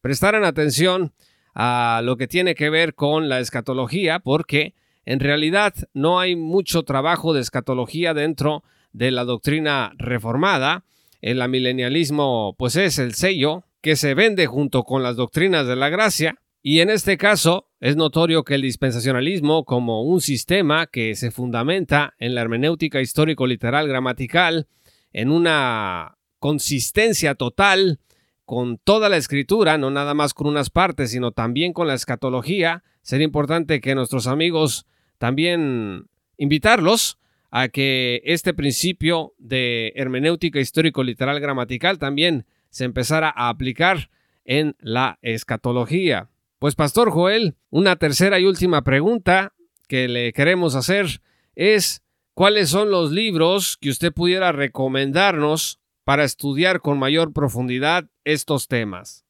prestaran 0.02 0.44
atención 0.44 1.14
a 1.54 2.02
lo 2.04 2.18
que 2.18 2.28
tiene 2.28 2.56
que 2.56 2.70
ver 2.70 2.96
con 2.96 3.30
la 3.30 3.40
escatología, 3.40 4.20
porque 4.20 4.74
en 5.06 5.20
realidad 5.20 5.74
no 5.94 6.20
hay 6.20 6.36
mucho 6.36 6.84
trabajo 6.84 7.34
de 7.34 7.42
escatología 7.42 8.14
dentro 8.14 8.64
de 8.92 9.12
la 9.12 9.26
doctrina 9.26 9.94
reformada, 9.98 10.86
el 11.24 11.42
amilenialismo 11.42 12.54
pues 12.58 12.76
es 12.76 13.00
el 13.00 13.14
sello 13.14 13.64
que 13.82 13.96
se 13.96 14.14
vende 14.14 14.46
junto 14.46 14.84
con 14.84 15.04
las 15.04 15.16
doctrinas 15.16 15.66
de 15.66 15.78
la 15.78 15.88
gracia 15.88 16.36
y 16.62 16.82
en 16.82 16.90
este 16.90 17.18
caso 17.18 17.70
es 17.80 17.96
notorio 17.96 18.44
que 18.44 18.56
el 18.56 18.62
dispensacionalismo 18.62 19.64
como 19.64 20.04
un 20.04 20.20
sistema 20.20 20.86
que 20.86 21.16
se 21.16 21.32
fundamenta 21.32 22.14
en 22.20 22.36
la 22.36 22.42
hermenéutica 22.42 23.00
histórico-literal 23.00 23.88
gramatical, 23.88 24.68
en 25.14 25.32
una 25.32 26.18
consistencia 26.40 27.36
total 27.36 28.00
con 28.44 28.78
toda 28.78 29.08
la 29.08 29.16
escritura, 29.16 29.78
no 29.78 29.92
nada 29.92 30.14
más 30.14 30.34
con 30.34 30.48
unas 30.48 30.70
partes, 30.70 31.12
sino 31.12 31.32
también 31.32 31.72
con 31.72 31.88
la 31.88 31.94
escatología, 31.94 32.84
sería 33.02 33.26
importante 33.26 33.80
que 33.80 33.96
nuestros 33.96 34.28
amigos 34.28 34.86
también 35.20 36.08
invitarlos 36.38 37.18
a 37.56 37.68
que 37.68 38.24
este 38.26 38.56
principio 38.56 39.36
de 39.38 39.94
hermenéutica 39.96 40.60
histórico-literal 40.60 41.40
gramatical 41.40 42.00
también 42.00 42.48
se 42.72 42.84
empezara 42.84 43.32
a 43.34 43.50
aplicar 43.50 44.10
en 44.44 44.76
la 44.80 45.20
escatología. 45.22 46.32
Pues 46.58 46.74
Pastor 46.74 47.12
Joel, 47.12 47.56
una 47.70 47.96
tercera 47.96 48.40
y 48.40 48.46
última 48.46 48.82
pregunta 48.82 49.54
que 49.88 50.08
le 50.08 50.34
queremos 50.34 50.74
hacer 50.74 51.22
es 51.54 52.02
¿cuáles 52.34 52.70
son 52.70 52.90
los 52.90 53.12
libros 53.12 53.78
que 53.78 53.92
usted 53.92 54.12
pudiera 54.12 54.52
recomendarnos 54.52 55.80
para 56.04 56.24
estudiar 56.24 56.80
con 56.80 56.98
mayor 56.98 57.34
profundidad 57.34 58.06
estos 58.24 58.68
temas? 58.68 59.26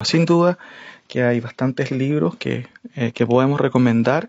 Sin 0.00 0.24
duda 0.24 0.58
que 1.06 1.22
hay 1.22 1.38
bastantes 1.38 1.92
libros 1.92 2.34
que, 2.34 2.66
eh, 2.96 3.12
que 3.12 3.26
podemos 3.26 3.60
recomendar. 3.60 4.28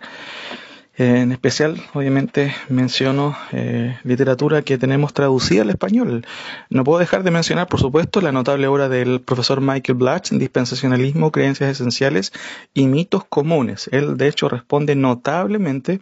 En 0.98 1.32
especial, 1.32 1.82
obviamente, 1.94 2.54
menciono 2.68 3.36
eh, 3.54 3.98
literatura 4.04 4.62
que 4.62 4.78
tenemos 4.78 5.14
traducida 5.14 5.62
al 5.62 5.70
español. 5.70 6.26
No 6.70 6.84
puedo 6.84 7.00
dejar 7.00 7.24
de 7.24 7.32
mencionar, 7.32 7.68
por 7.68 7.80
supuesto, 7.80 8.20
la 8.20 8.34
notable 8.34 8.68
obra 8.68 8.90
del 8.90 9.22
profesor 9.22 9.62
Michael 9.62 9.98
Blatch, 9.98 10.32
Dispensacionalismo, 10.32 11.32
Creencias 11.32 11.72
Esenciales 11.72 12.34
y 12.74 12.88
Mitos 12.88 13.24
Comunes. 13.24 13.90
Él, 13.94 14.18
de 14.18 14.28
hecho, 14.28 14.50
responde 14.50 14.96
notablemente 14.96 16.02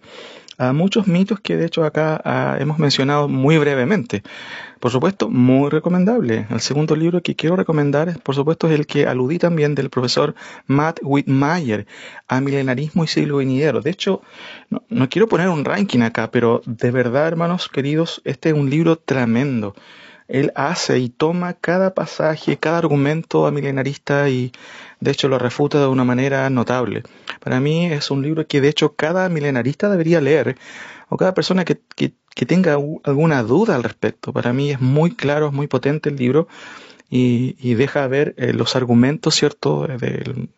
a 0.59 0.73
muchos 0.73 1.07
mitos 1.07 1.39
que 1.39 1.55
de 1.55 1.65
hecho 1.65 1.85
acá 1.85 2.21
ah, 2.23 2.57
hemos 2.59 2.77
mencionado 2.77 3.27
muy 3.29 3.57
brevemente. 3.57 4.23
Por 4.79 4.91
supuesto, 4.91 5.29
muy 5.29 5.69
recomendable. 5.69 6.47
El 6.49 6.59
segundo 6.59 6.95
libro 6.95 7.21
que 7.21 7.35
quiero 7.35 7.55
recomendar, 7.55 8.19
por 8.21 8.35
supuesto, 8.35 8.67
es 8.67 8.73
el 8.73 8.85
que 8.85 9.07
aludí 9.07 9.39
también 9.39 9.73
del 9.73 9.89
profesor 9.89 10.35
Matt 10.67 10.99
Whitmire, 11.01 11.87
A 12.27 12.41
Milenarismo 12.41 13.03
y 13.03 13.07
Siglo 13.07 13.37
Venidero. 13.37 13.81
De 13.81 13.89
hecho, 13.89 14.21
no, 14.69 15.09
quiero 15.09 15.27
poner 15.27 15.49
un 15.49 15.65
ranking 15.65 16.01
acá, 16.01 16.29
pero 16.29 16.61
de 16.65 16.91
verdad, 16.91 17.27
hermanos 17.27 17.69
queridos, 17.69 18.21
este 18.25 18.49
es 18.49 18.55
un 18.55 18.69
libro 18.69 18.97
tremendo 18.97 19.75
él 20.29 20.51
hace 20.55 20.99
y 20.99 21.09
toma 21.09 21.55
cada 21.55 21.95
pasaje, 21.95 22.57
cada 22.57 22.77
argumento 22.77 23.51
milenarista 23.51 24.29
y 24.29 24.51
de 24.99 25.11
hecho 25.11 25.27
lo 25.27 25.39
refuta 25.39 25.79
de 25.79 25.87
una 25.87 26.03
manera 26.03 26.49
notable. 26.49 27.03
Para 27.39 27.59
mí 27.59 27.85
es 27.85 28.11
un 28.11 28.21
libro 28.21 28.47
que 28.47 28.61
de 28.61 28.69
hecho 28.69 28.95
cada 28.95 29.29
milenarista 29.29 29.89
debería 29.89 30.21
leer 30.21 30.57
o 31.09 31.17
cada 31.17 31.33
persona 31.33 31.65
que, 31.65 31.79
tenga 32.47 32.77
alguna 33.03 33.43
duda 33.43 33.75
al 33.75 33.83
respecto. 33.83 34.31
Para 34.31 34.53
mí 34.53 34.71
es 34.71 34.79
muy 34.79 35.13
claro, 35.15 35.47
es 35.47 35.53
muy 35.53 35.67
potente 35.67 36.09
el 36.09 36.15
libro 36.15 36.47
y, 37.09 37.73
deja 37.73 38.07
ver 38.07 38.35
eh, 38.37 38.53
los 38.53 38.75
argumentos, 38.75 39.35
¿cierto?, 39.35 39.87
del 39.87 40.49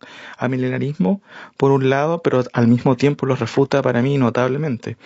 milenarismo 0.47 1.21
por 1.57 1.71
un 1.71 1.89
lado, 1.89 2.21
pero 2.21 2.43
al 2.53 2.67
mismo 2.67 2.97
tiempo 2.97 3.25
los 3.25 3.39
refuta 3.39 3.81
para 3.81 4.01
mí 4.01 4.17
notablemente. 4.17 4.97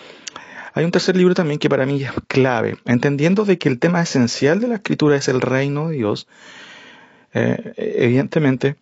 Hay 0.74 0.84
un 0.84 0.90
tercer 0.90 1.16
libro 1.16 1.34
también 1.34 1.58
que 1.58 1.70
para 1.70 1.86
mí 1.86 2.02
es 2.02 2.10
clave, 2.28 2.76
entendiendo 2.84 3.46
de 3.46 3.56
que 3.56 3.70
el 3.70 3.78
tema 3.78 4.02
esencial 4.02 4.60
de 4.60 4.68
la 4.68 4.74
escritura 4.74 5.16
es 5.16 5.28
el 5.28 5.40
reino 5.40 5.88
de 5.88 5.96
Dios. 5.96 6.28
Eh, 7.32 7.72
evidentemente, 7.76 8.76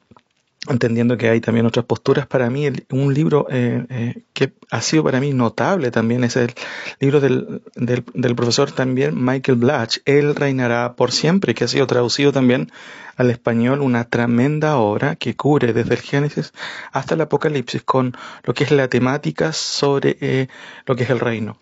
entendiendo 0.68 1.16
que 1.16 1.28
hay 1.28 1.40
también 1.40 1.66
otras 1.66 1.84
posturas. 1.84 2.26
Para 2.26 2.50
mí, 2.50 2.68
un 2.90 3.14
libro 3.14 3.46
eh, 3.50 3.84
eh, 3.88 4.22
que 4.32 4.52
ha 4.70 4.80
sido 4.80 5.04
para 5.04 5.20
mí 5.20 5.32
notable 5.32 5.90
también 5.90 6.24
es 6.24 6.36
el 6.36 6.54
libro 7.00 7.20
del, 7.20 7.62
del, 7.74 8.34
profesor 8.34 8.72
también 8.72 9.22
Michael 9.22 9.58
Blatch, 9.58 9.98
Él 10.04 10.34
reinará 10.34 10.94
por 10.94 11.12
siempre, 11.12 11.54
que 11.54 11.64
ha 11.64 11.68
sido 11.68 11.86
traducido 11.86 12.32
también 12.32 12.70
al 13.16 13.30
español, 13.30 13.80
una 13.80 14.04
tremenda 14.04 14.76
obra 14.78 15.16
que 15.16 15.36
cubre 15.36 15.72
desde 15.72 15.94
el 15.94 16.00
Génesis 16.00 16.52
hasta 16.92 17.14
el 17.14 17.20
Apocalipsis 17.20 17.82
con 17.82 18.16
lo 18.42 18.54
que 18.54 18.64
es 18.64 18.70
la 18.70 18.88
temática 18.88 19.52
sobre 19.52 20.16
eh, 20.20 20.48
lo 20.86 20.96
que 20.96 21.04
es 21.04 21.10
el 21.10 21.20
reino. 21.20 21.58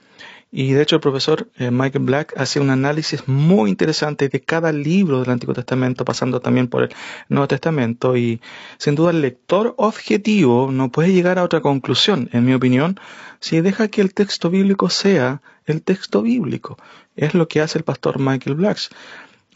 Y 0.55 0.75
de 0.75 0.83
hecho 0.83 0.97
el 0.97 1.01
profesor 1.01 1.49
eh, 1.57 1.71
Michael 1.71 2.05
Black 2.05 2.35
hace 2.37 2.61
un 2.61 2.69
análisis 2.69 3.27
muy 3.27 3.71
interesante 3.71 4.29
de 4.29 4.43
cada 4.43 4.71
libro 4.71 5.21
del 5.21 5.31
Antiguo 5.31 5.55
Testamento, 5.55 6.05
pasando 6.05 6.41
también 6.41 6.69
por 6.69 6.83
el 6.83 6.91
Nuevo 7.31 7.49
Testamento. 7.49 8.19
Y 8.19 8.43
sin 8.77 8.95
duda 8.95 9.13
el 9.13 9.23
lector 9.23 9.75
objetivo 9.79 10.71
no 10.71 10.93
puede 10.93 11.15
llegar 11.15 11.39
a 11.39 11.45
otra 11.45 11.63
conclusión, 11.63 12.29
en 12.35 12.45
mi 12.45 12.53
opinión, 12.53 13.01
si 13.41 13.63
deja 13.63 13.89
que 13.89 14.03
el 14.03 14.13
texto 14.13 14.51
bíblico 14.51 14.91
sea 14.91 15.41
el 15.65 15.83
texto 15.83 16.21
bíblico. 16.21 16.77
Es 17.17 17.33
lo 17.33 17.49
que 17.49 17.63
hace 17.63 17.79
el 17.79 17.85
pastor 17.85 18.19
Michael 18.19 18.57
Black 18.57 18.79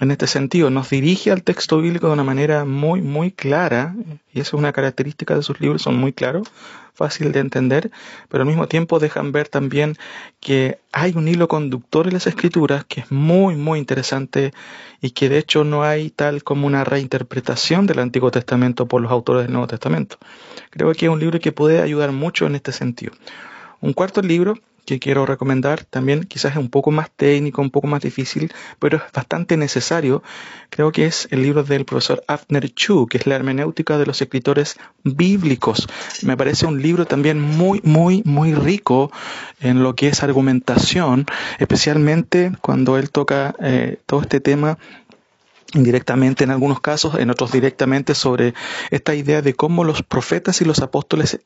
en 0.00 0.10
este 0.10 0.26
sentido, 0.26 0.68
nos 0.70 0.90
dirige 0.90 1.30
al 1.30 1.42
texto 1.42 1.80
bíblico 1.80 2.08
de 2.08 2.12
una 2.12 2.24
manera 2.24 2.64
muy, 2.64 3.00
muy 3.00 3.32
clara, 3.32 3.94
y 4.32 4.40
eso 4.40 4.56
es 4.56 4.60
una 4.60 4.72
característica 4.72 5.34
de 5.34 5.42
sus 5.42 5.60
libros, 5.60 5.82
son 5.82 5.96
muy 5.96 6.12
claros, 6.12 6.48
fácil 6.96 7.30
de 7.32 7.40
entender, 7.40 7.90
pero 8.28 8.42
al 8.42 8.48
mismo 8.48 8.68
tiempo 8.68 8.98
dejan 8.98 9.30
ver 9.30 9.48
también 9.48 9.96
que 10.40 10.78
hay 10.92 11.12
un 11.14 11.28
hilo 11.28 11.46
conductor 11.46 12.06
en 12.06 12.14
las 12.14 12.26
escrituras 12.26 12.84
que 12.86 13.02
es 13.02 13.12
muy, 13.12 13.54
muy 13.54 13.78
interesante 13.78 14.52
y 15.00 15.10
que 15.10 15.28
de 15.28 15.38
hecho 15.38 15.62
no 15.62 15.84
hay 15.84 16.10
tal 16.10 16.42
como 16.42 16.66
una 16.66 16.84
reinterpretación 16.84 17.86
del 17.86 17.98
Antiguo 17.98 18.30
Testamento 18.30 18.86
por 18.86 19.02
los 19.02 19.12
autores 19.12 19.44
del 19.44 19.52
Nuevo 19.52 19.66
Testamento. 19.66 20.16
Creo 20.70 20.92
que 20.94 21.06
es 21.06 21.12
un 21.12 21.20
libro 21.20 21.38
que 21.38 21.52
puede 21.52 21.82
ayudar 21.82 22.12
mucho 22.12 22.46
en 22.46 22.54
este 22.54 22.72
sentido. 22.72 23.12
Un 23.80 23.92
cuarto 23.92 24.22
libro 24.22 24.58
que 24.86 25.00
quiero 25.00 25.26
recomendar 25.26 25.84
también 25.84 26.24
quizás 26.24 26.52
es 26.52 26.58
un 26.58 26.70
poco 26.70 26.92
más 26.92 27.10
técnico, 27.10 27.60
un 27.60 27.70
poco 27.70 27.88
más 27.88 28.00
difícil, 28.00 28.52
pero 28.78 28.98
es 28.98 29.02
bastante 29.12 29.56
necesario. 29.56 30.22
Creo 30.70 30.92
que 30.92 31.06
es 31.06 31.28
el 31.32 31.42
libro 31.42 31.64
del 31.64 31.84
profesor 31.84 32.22
Afner 32.28 32.72
Chu, 32.72 33.06
que 33.06 33.18
es 33.18 33.26
la 33.26 33.34
hermenéutica 33.34 33.98
de 33.98 34.06
los 34.06 34.22
escritores 34.22 34.78
bíblicos. 35.02 35.88
Me 36.22 36.36
parece 36.36 36.66
un 36.66 36.80
libro 36.80 37.04
también 37.04 37.40
muy, 37.40 37.80
muy, 37.82 38.22
muy 38.24 38.54
rico 38.54 39.10
en 39.60 39.82
lo 39.82 39.96
que 39.96 40.08
es 40.08 40.22
argumentación, 40.22 41.26
especialmente 41.58 42.52
cuando 42.60 42.96
él 42.96 43.10
toca 43.10 43.56
eh, 43.60 43.98
todo 44.06 44.22
este 44.22 44.40
tema 44.40 44.78
indirectamente 45.74 46.44
en 46.44 46.52
algunos 46.52 46.80
casos, 46.80 47.16
en 47.18 47.28
otros 47.28 47.50
directamente 47.50 48.14
sobre 48.14 48.54
esta 48.90 49.16
idea 49.16 49.42
de 49.42 49.54
cómo 49.54 49.82
los 49.82 50.02
profetas 50.02 50.60
y 50.60 50.64
los 50.64 50.78
apóstoles 50.80 51.40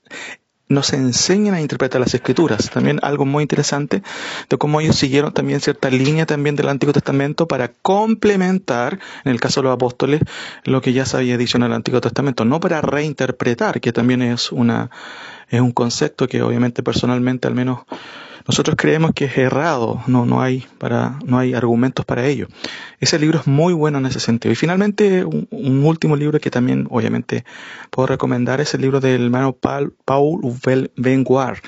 nos 0.70 0.92
enseñan 0.92 1.54
a 1.54 1.61
interpretar 1.61 2.00
las 2.00 2.14
escrituras. 2.14 2.70
También 2.70 3.00
algo 3.02 3.26
muy 3.26 3.42
interesante 3.42 4.02
de 4.48 4.56
cómo 4.56 4.80
ellos 4.80 4.96
siguieron 4.96 5.35
también 5.35 5.61
cierta 5.61 5.90
línea 5.90 6.26
también 6.26 6.56
del 6.56 6.68
Antiguo 6.68 6.92
Testamento 6.92 7.46
para 7.48 7.72
complementar, 7.72 9.00
en 9.24 9.33
el 9.33 9.40
caso 9.40 9.61
de 9.61 9.64
los 9.64 9.74
apóstoles, 9.74 10.22
lo 10.64 10.80
que 10.80 10.92
ya 10.92 11.04
se 11.04 11.18
había 11.18 11.37
dicho 11.37 11.59
en 11.59 11.64
el 11.64 11.72
Antiguo 11.72 12.00
Testamento, 12.00 12.44
no 12.44 12.61
para 12.61 12.80
reinterpretar, 12.80 13.80
que 13.80 13.92
también 13.92 14.22
es 14.22 14.52
una 14.52 14.90
es 15.48 15.61
un 15.61 15.72
concepto 15.72 16.28
que 16.28 16.42
obviamente 16.42 16.85
personalmente 16.85 17.48
al 17.48 17.54
menos 17.54 17.80
nosotros 18.51 18.75
creemos 18.77 19.13
que 19.15 19.27
es 19.27 19.39
errado, 19.39 20.03
no, 20.09 20.27
no, 20.27 20.43
hay, 20.43 20.67
para, 20.79 21.21
no 21.25 21.39
hay 21.39 21.55
argumentos 21.55 22.05
para 22.05 22.27
ello. 22.27 22.49
Ese 22.99 23.17
libro 23.17 23.39
es 23.39 23.47
muy 23.47 23.73
bueno 23.73 23.99
en 23.99 24.07
ese 24.07 24.19
sentido. 24.19 24.51
Y 24.51 24.57
finalmente, 24.57 25.25
un, 25.25 25.85
último 25.85 26.17
libro 26.17 26.41
que 26.41 26.51
también 26.51 26.89
obviamente 26.91 27.45
puedo 27.91 28.09
recomendar 28.09 28.61
es 28.61 28.75
el 28.75 28.81
libro 28.81 28.99
del 28.99 29.27
hermano 29.27 29.53
Paul, 29.53 29.95
Paul 30.05 30.41
Benguard, 30.97 31.59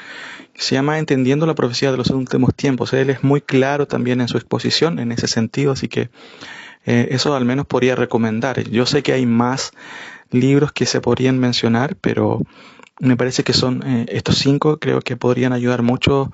se 0.55 0.75
llama 0.75 0.99
Entendiendo 0.99 1.47
la 1.47 1.55
profecía 1.55 1.93
de 1.93 1.99
los 1.99 2.11
últimos 2.11 2.53
tiempos. 2.53 2.93
Él 2.95 3.11
es 3.11 3.23
muy 3.23 3.43
claro 3.43 3.87
también 3.87 4.21
en 4.21 4.27
su 4.27 4.37
exposición 4.37 4.99
en 4.99 5.13
ese 5.13 5.29
sentido, 5.29 5.71
así 5.71 5.87
que 5.87 6.11
eh, 6.85 7.11
eso 7.13 7.37
al 7.37 7.45
menos 7.45 7.65
podría 7.67 7.95
recomendar. 7.95 8.61
Yo 8.69 8.87
sé 8.87 9.05
que 9.05 9.13
hay 9.13 9.25
más 9.25 9.71
libros 10.33 10.73
que 10.73 10.87
se 10.87 11.01
podrían 11.01 11.39
mencionar, 11.39 11.95
pero 12.01 12.41
me 13.03 13.17
parece 13.17 13.43
que 13.43 13.53
son 13.53 13.83
eh, 13.85 14.07
estos 14.11 14.37
cinco, 14.39 14.79
creo 14.79 15.01
que 15.01 15.17
podrían 15.17 15.53
ayudar 15.53 15.83
mucho 15.83 16.33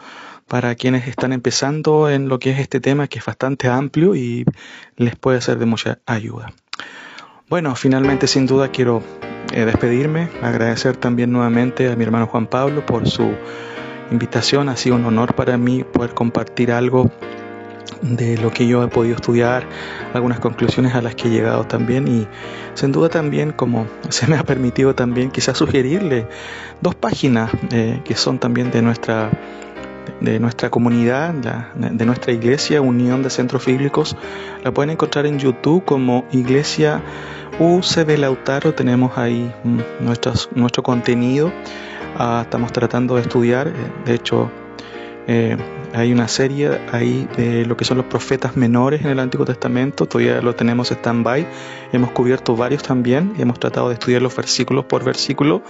para 0.48 0.74
quienes 0.74 1.06
están 1.06 1.32
empezando 1.32 2.08
en 2.10 2.28
lo 2.28 2.38
que 2.38 2.50
es 2.50 2.58
este 2.58 2.80
tema, 2.80 3.06
que 3.06 3.18
es 3.18 3.24
bastante 3.24 3.68
amplio 3.68 4.14
y 4.14 4.44
les 4.96 5.14
puede 5.14 5.40
ser 5.40 5.58
de 5.58 5.66
mucha 5.66 5.98
ayuda. 6.06 6.52
Bueno, 7.48 7.74
finalmente 7.76 8.26
sin 8.26 8.46
duda 8.46 8.68
quiero 8.68 9.02
eh, 9.52 9.64
despedirme, 9.64 10.28
agradecer 10.42 10.96
también 10.96 11.32
nuevamente 11.32 11.90
a 11.90 11.96
mi 11.96 12.04
hermano 12.04 12.26
Juan 12.26 12.46
Pablo 12.46 12.84
por 12.84 13.08
su 13.08 13.34
invitación. 14.10 14.68
Ha 14.68 14.76
sido 14.76 14.96
un 14.96 15.04
honor 15.04 15.34
para 15.34 15.56
mí 15.56 15.84
poder 15.84 16.14
compartir 16.14 16.72
algo 16.72 17.10
de 18.02 18.36
lo 18.38 18.50
que 18.50 18.66
yo 18.66 18.82
he 18.82 18.88
podido 18.88 19.16
estudiar, 19.16 19.66
algunas 20.14 20.40
conclusiones 20.40 20.94
a 20.94 21.02
las 21.02 21.14
que 21.14 21.28
he 21.28 21.30
llegado 21.30 21.64
también 21.64 22.06
y 22.06 22.26
sin 22.74 22.92
duda 22.92 23.08
también 23.08 23.52
como 23.52 23.86
se 24.08 24.26
me 24.26 24.36
ha 24.36 24.44
permitido 24.44 24.94
también 24.94 25.30
quizás 25.30 25.58
sugerirle 25.58 26.26
dos 26.80 26.94
páginas 26.94 27.50
eh, 27.72 28.00
que 28.04 28.14
son 28.14 28.38
también 28.38 28.70
de 28.70 28.82
nuestra 28.82 29.30
de 30.20 30.40
nuestra 30.40 30.70
comunidad, 30.70 31.32
de 31.34 32.06
nuestra 32.06 32.32
iglesia, 32.32 32.80
Unión 32.80 33.22
de 33.22 33.30
Centros 33.30 33.66
Bíblicos. 33.66 34.16
La 34.64 34.72
pueden 34.72 34.90
encontrar 34.90 35.26
en 35.26 35.38
YouTube 35.38 35.84
como 35.84 36.24
Iglesia 36.32 37.02
UCB 37.58 38.18
Lautaro. 38.18 38.74
Tenemos 38.74 39.16
ahí 39.16 39.52
mm, 39.64 39.80
nuestro 40.54 40.82
contenido. 40.82 41.52
Ah, 42.16 42.40
estamos 42.42 42.72
tratando 42.72 43.16
de 43.16 43.22
estudiar, 43.22 43.68
eh, 43.68 43.72
de 44.04 44.14
hecho, 44.14 44.50
eh, 45.26 45.56
hay 45.94 46.12
una 46.12 46.28
serie 46.28 46.80
ahí 46.92 47.28
de 47.36 47.64
lo 47.64 47.76
que 47.76 47.84
son 47.84 47.98
los 47.98 48.06
profetas 48.06 48.56
menores 48.56 49.02
en 49.02 49.08
el 49.08 49.20
Antiguo 49.20 49.46
Testamento, 49.46 50.06
todavía 50.06 50.40
lo 50.40 50.54
tenemos 50.54 50.90
stand-by, 50.90 51.46
hemos 51.92 52.10
cubierto 52.10 52.56
varios 52.56 52.82
también 52.82 53.34
hemos 53.38 53.58
tratado 53.58 53.88
de 53.88 53.94
estudiar 53.94 54.22
los 54.22 54.34
versículos 54.34 54.84
por 54.84 55.04
versículo 55.04 55.62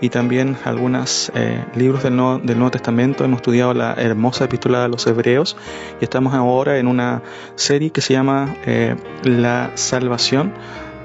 y 0.00 0.08
también 0.08 0.56
algunos 0.64 1.30
eh, 1.34 1.64
libros 1.74 2.02
del 2.02 2.16
Nuevo, 2.16 2.38
del 2.38 2.56
Nuevo, 2.56 2.70
Testamento. 2.70 3.24
Hemos 3.24 3.38
estudiado 3.38 3.74
la 3.74 3.94
hermosa 3.94 4.46
epístola 4.46 4.84
a 4.84 4.88
los 4.88 5.06
Hebreos 5.06 5.56
y 6.00 6.04
estamos 6.04 6.34
ahora 6.34 6.78
en 6.78 6.86
una 6.86 7.22
serie 7.56 7.90
que 7.90 8.00
se 8.00 8.14
llama 8.14 8.56
eh, 8.66 8.96
La 9.24 9.72
Salvación. 9.74 10.52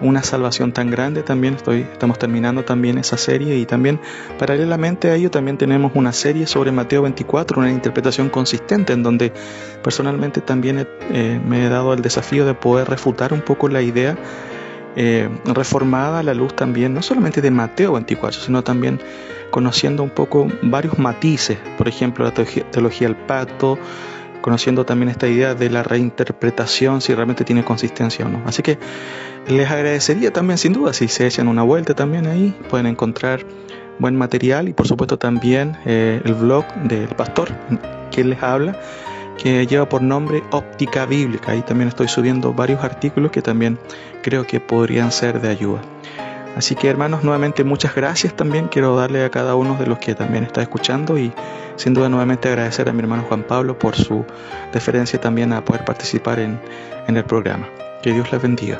Una 0.01 0.23
salvación 0.23 0.73
tan 0.73 0.91
grande 0.91 1.23
también 1.23 1.53
estoy, 1.53 1.81
estamos 1.81 2.19
terminando 2.19 2.65
también 2.65 2.97
esa 2.97 3.15
serie 3.15 3.58
y 3.58 3.65
también 3.65 4.01
paralelamente 4.38 5.10
a 5.10 5.15
ello 5.15 5.31
también 5.31 5.58
tenemos 5.58 5.93
una 5.95 6.12
serie 6.12 6.47
sobre 6.47 6.73
Mateo 6.73 7.03
24, 7.03 7.58
una 7.58 7.71
interpretación 7.71 8.27
consistente 8.27 8.91
en 8.91 9.03
donde 9.03 9.31
personalmente 9.81 10.41
también 10.41 10.86
eh, 11.13 11.39
me 11.47 11.65
he 11.65 11.69
dado 11.69 11.93
el 11.93 12.01
desafío 12.01 12.45
de 12.45 12.53
poder 12.53 12.89
refutar 12.89 13.31
un 13.31 13.39
poco 13.39 13.69
la 13.69 13.81
idea 13.81 14.17
eh, 14.95 15.29
reformada 15.45 16.19
a 16.19 16.23
la 16.23 16.34
luz 16.34 16.55
también, 16.55 16.93
no 16.93 17.01
solamente 17.01 17.41
de 17.41 17.51
Mateo 17.51 17.93
24, 17.93 18.41
sino 18.41 18.63
también 18.63 18.99
conociendo 19.51 20.03
un 20.03 20.10
poco 20.10 20.47
varios 20.62 20.97
matices, 20.99 21.58
por 21.77 21.88
ejemplo, 21.88 22.25
la 22.25 22.34
teología 22.34 23.08
del 23.08 23.15
pacto, 23.15 23.77
conociendo 24.41 24.86
también 24.86 25.10
esta 25.10 25.27
idea 25.27 25.55
de 25.55 25.69
la 25.69 25.81
reinterpretación, 25.84 27.01
si 27.01 27.13
realmente 27.13 27.43
tiene 27.43 27.63
consistencia 27.63 28.25
o 28.25 28.29
no. 28.29 28.41
Así 28.45 28.62
que 28.62 28.77
les 29.47 29.69
agradecería 29.69 30.31
también, 30.31 30.58
sin 30.58 30.73
duda, 30.73 30.93
si 30.93 31.08
se 31.08 31.25
echan 31.27 31.47
una 31.47 31.63
vuelta 31.63 31.93
también 31.93 32.27
ahí, 32.27 32.55
pueden 32.69 32.86
encontrar 32.86 33.45
buen 33.99 34.15
material 34.15 34.67
y 34.67 34.73
por 34.73 34.88
supuesto 34.88 35.17
también 35.17 35.77
eh, 35.86 36.21
el 36.23 36.34
blog 36.34 36.65
del 36.84 37.08
pastor 37.10 37.49
que 38.12 38.23
les 38.23 38.41
habla 38.43 38.77
que 39.38 39.65
lleva 39.67 39.88
por 39.88 40.02
nombre 40.02 40.43
Óptica 40.52 41.06
Bíblica. 41.06 41.52
Ahí 41.52 41.62
también 41.62 41.89
estoy 41.89 42.08
subiendo 42.08 42.54
varios 42.54 42.84
artículos 42.84 43.32
que 43.32 43.41
también 43.41 43.78
creo 44.21 44.45
que 44.45 44.60
podrían 44.60 45.12
ser 45.12 45.41
de 45.41 45.50
ayuda. 45.50 45.82
Así 46.56 46.76
que 46.76 46.89
hermanos, 46.89 47.24
nuevamente 47.24 47.63
muchas 47.65 47.93
gracias 47.95 48.34
también. 48.34 48.69
Quiero 48.69 48.95
darle 48.95 49.26
a 49.26 49.30
cada 49.30 49.56
uno 49.56 49.76
de 49.76 49.88
los 49.88 50.00
que 50.00 50.15
también 50.15 50.45
está 50.45 50.62
escuchando 50.62 51.17
y 51.17 51.34
sin 51.76 51.93
duda 51.93 52.08
nuevamente 52.08 52.48
agradecer 52.48 52.88
a 52.88 52.93
mi 52.93 53.00
hermano 53.00 53.24
Juan 53.28 53.43
Pablo 53.43 53.78
por 53.78 53.95
su 53.95 54.26
deferencia 54.71 55.19
también 55.19 55.52
a 55.52 55.65
poder 55.65 55.84
participar 55.84 56.39
en, 56.39 56.60
en 57.08 57.17
el 57.17 57.26
programa. 57.26 57.67
Que 58.02 58.13
Dios 58.13 58.32
les 58.32 58.41
bendiga. 58.41 58.80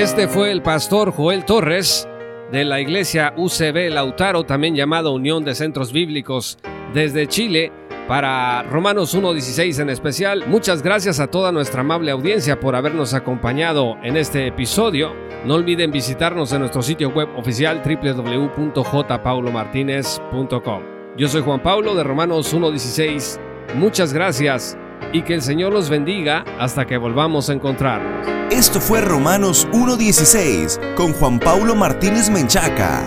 Este 0.00 0.26
fue 0.28 0.50
el 0.50 0.62
pastor 0.62 1.12
Joel 1.12 1.44
Torres 1.44 2.08
de 2.50 2.64
la 2.64 2.80
iglesia 2.80 3.34
UCB 3.36 3.90
Lautaro, 3.90 4.44
también 4.44 4.74
llamado 4.74 5.12
Unión 5.12 5.44
de 5.44 5.54
Centros 5.54 5.92
Bíblicos 5.92 6.56
desde 6.94 7.26
Chile, 7.26 7.70
para 8.08 8.62
Romanos 8.62 9.14
1.16 9.14 9.82
en 9.82 9.90
especial. 9.90 10.44
Muchas 10.46 10.82
gracias 10.82 11.20
a 11.20 11.26
toda 11.26 11.52
nuestra 11.52 11.82
amable 11.82 12.12
audiencia 12.12 12.58
por 12.58 12.76
habernos 12.76 13.12
acompañado 13.12 13.98
en 14.02 14.16
este 14.16 14.46
episodio. 14.46 15.12
No 15.44 15.56
olviden 15.56 15.90
visitarnos 15.90 16.50
en 16.54 16.60
nuestro 16.60 16.80
sitio 16.80 17.10
web 17.10 17.28
oficial 17.36 17.82
www.jpaulomartinez.com. 17.84 20.82
Yo 21.18 21.28
soy 21.28 21.42
Juan 21.42 21.62
Pablo 21.62 21.94
de 21.94 22.04
Romanos 22.04 22.54
1.16 22.54 23.38
Muchas 23.74 24.12
gracias 24.12 24.76
y 25.12 25.22
que 25.22 25.34
el 25.34 25.42
Señor 25.42 25.72
los 25.72 25.88
bendiga 25.90 26.44
hasta 26.58 26.86
que 26.86 26.96
volvamos 26.96 27.50
a 27.50 27.52
encontrarnos. 27.52 28.26
Esto 28.50 28.80
fue 28.80 29.00
Romanos 29.00 29.68
1.16 29.72 30.94
con 30.94 31.12
Juan 31.12 31.38
Paulo 31.38 31.74
Martínez 31.74 32.30
Menchaca. 32.30 33.02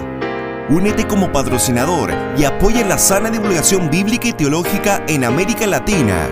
Únete 0.69 1.05
como 1.05 1.31
patrocinador 1.31 2.11
y 2.37 2.45
apoya 2.45 2.85
la 2.85 2.97
sana 2.97 3.29
divulgación 3.29 3.89
bíblica 3.89 4.29
y 4.29 4.33
teológica 4.33 5.03
en 5.07 5.25
América 5.25 5.67
Latina. 5.67 6.29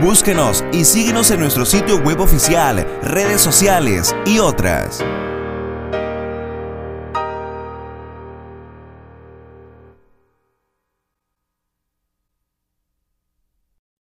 Búsquenos 0.00 0.64
y 0.72 0.84
síguenos 0.84 1.30
en 1.30 1.40
nuestro 1.40 1.64
sitio 1.64 1.98
web 1.98 2.20
oficial, 2.20 2.86
redes 3.02 3.40
sociales 3.40 4.14
y 4.26 4.38
otras. 4.38 5.02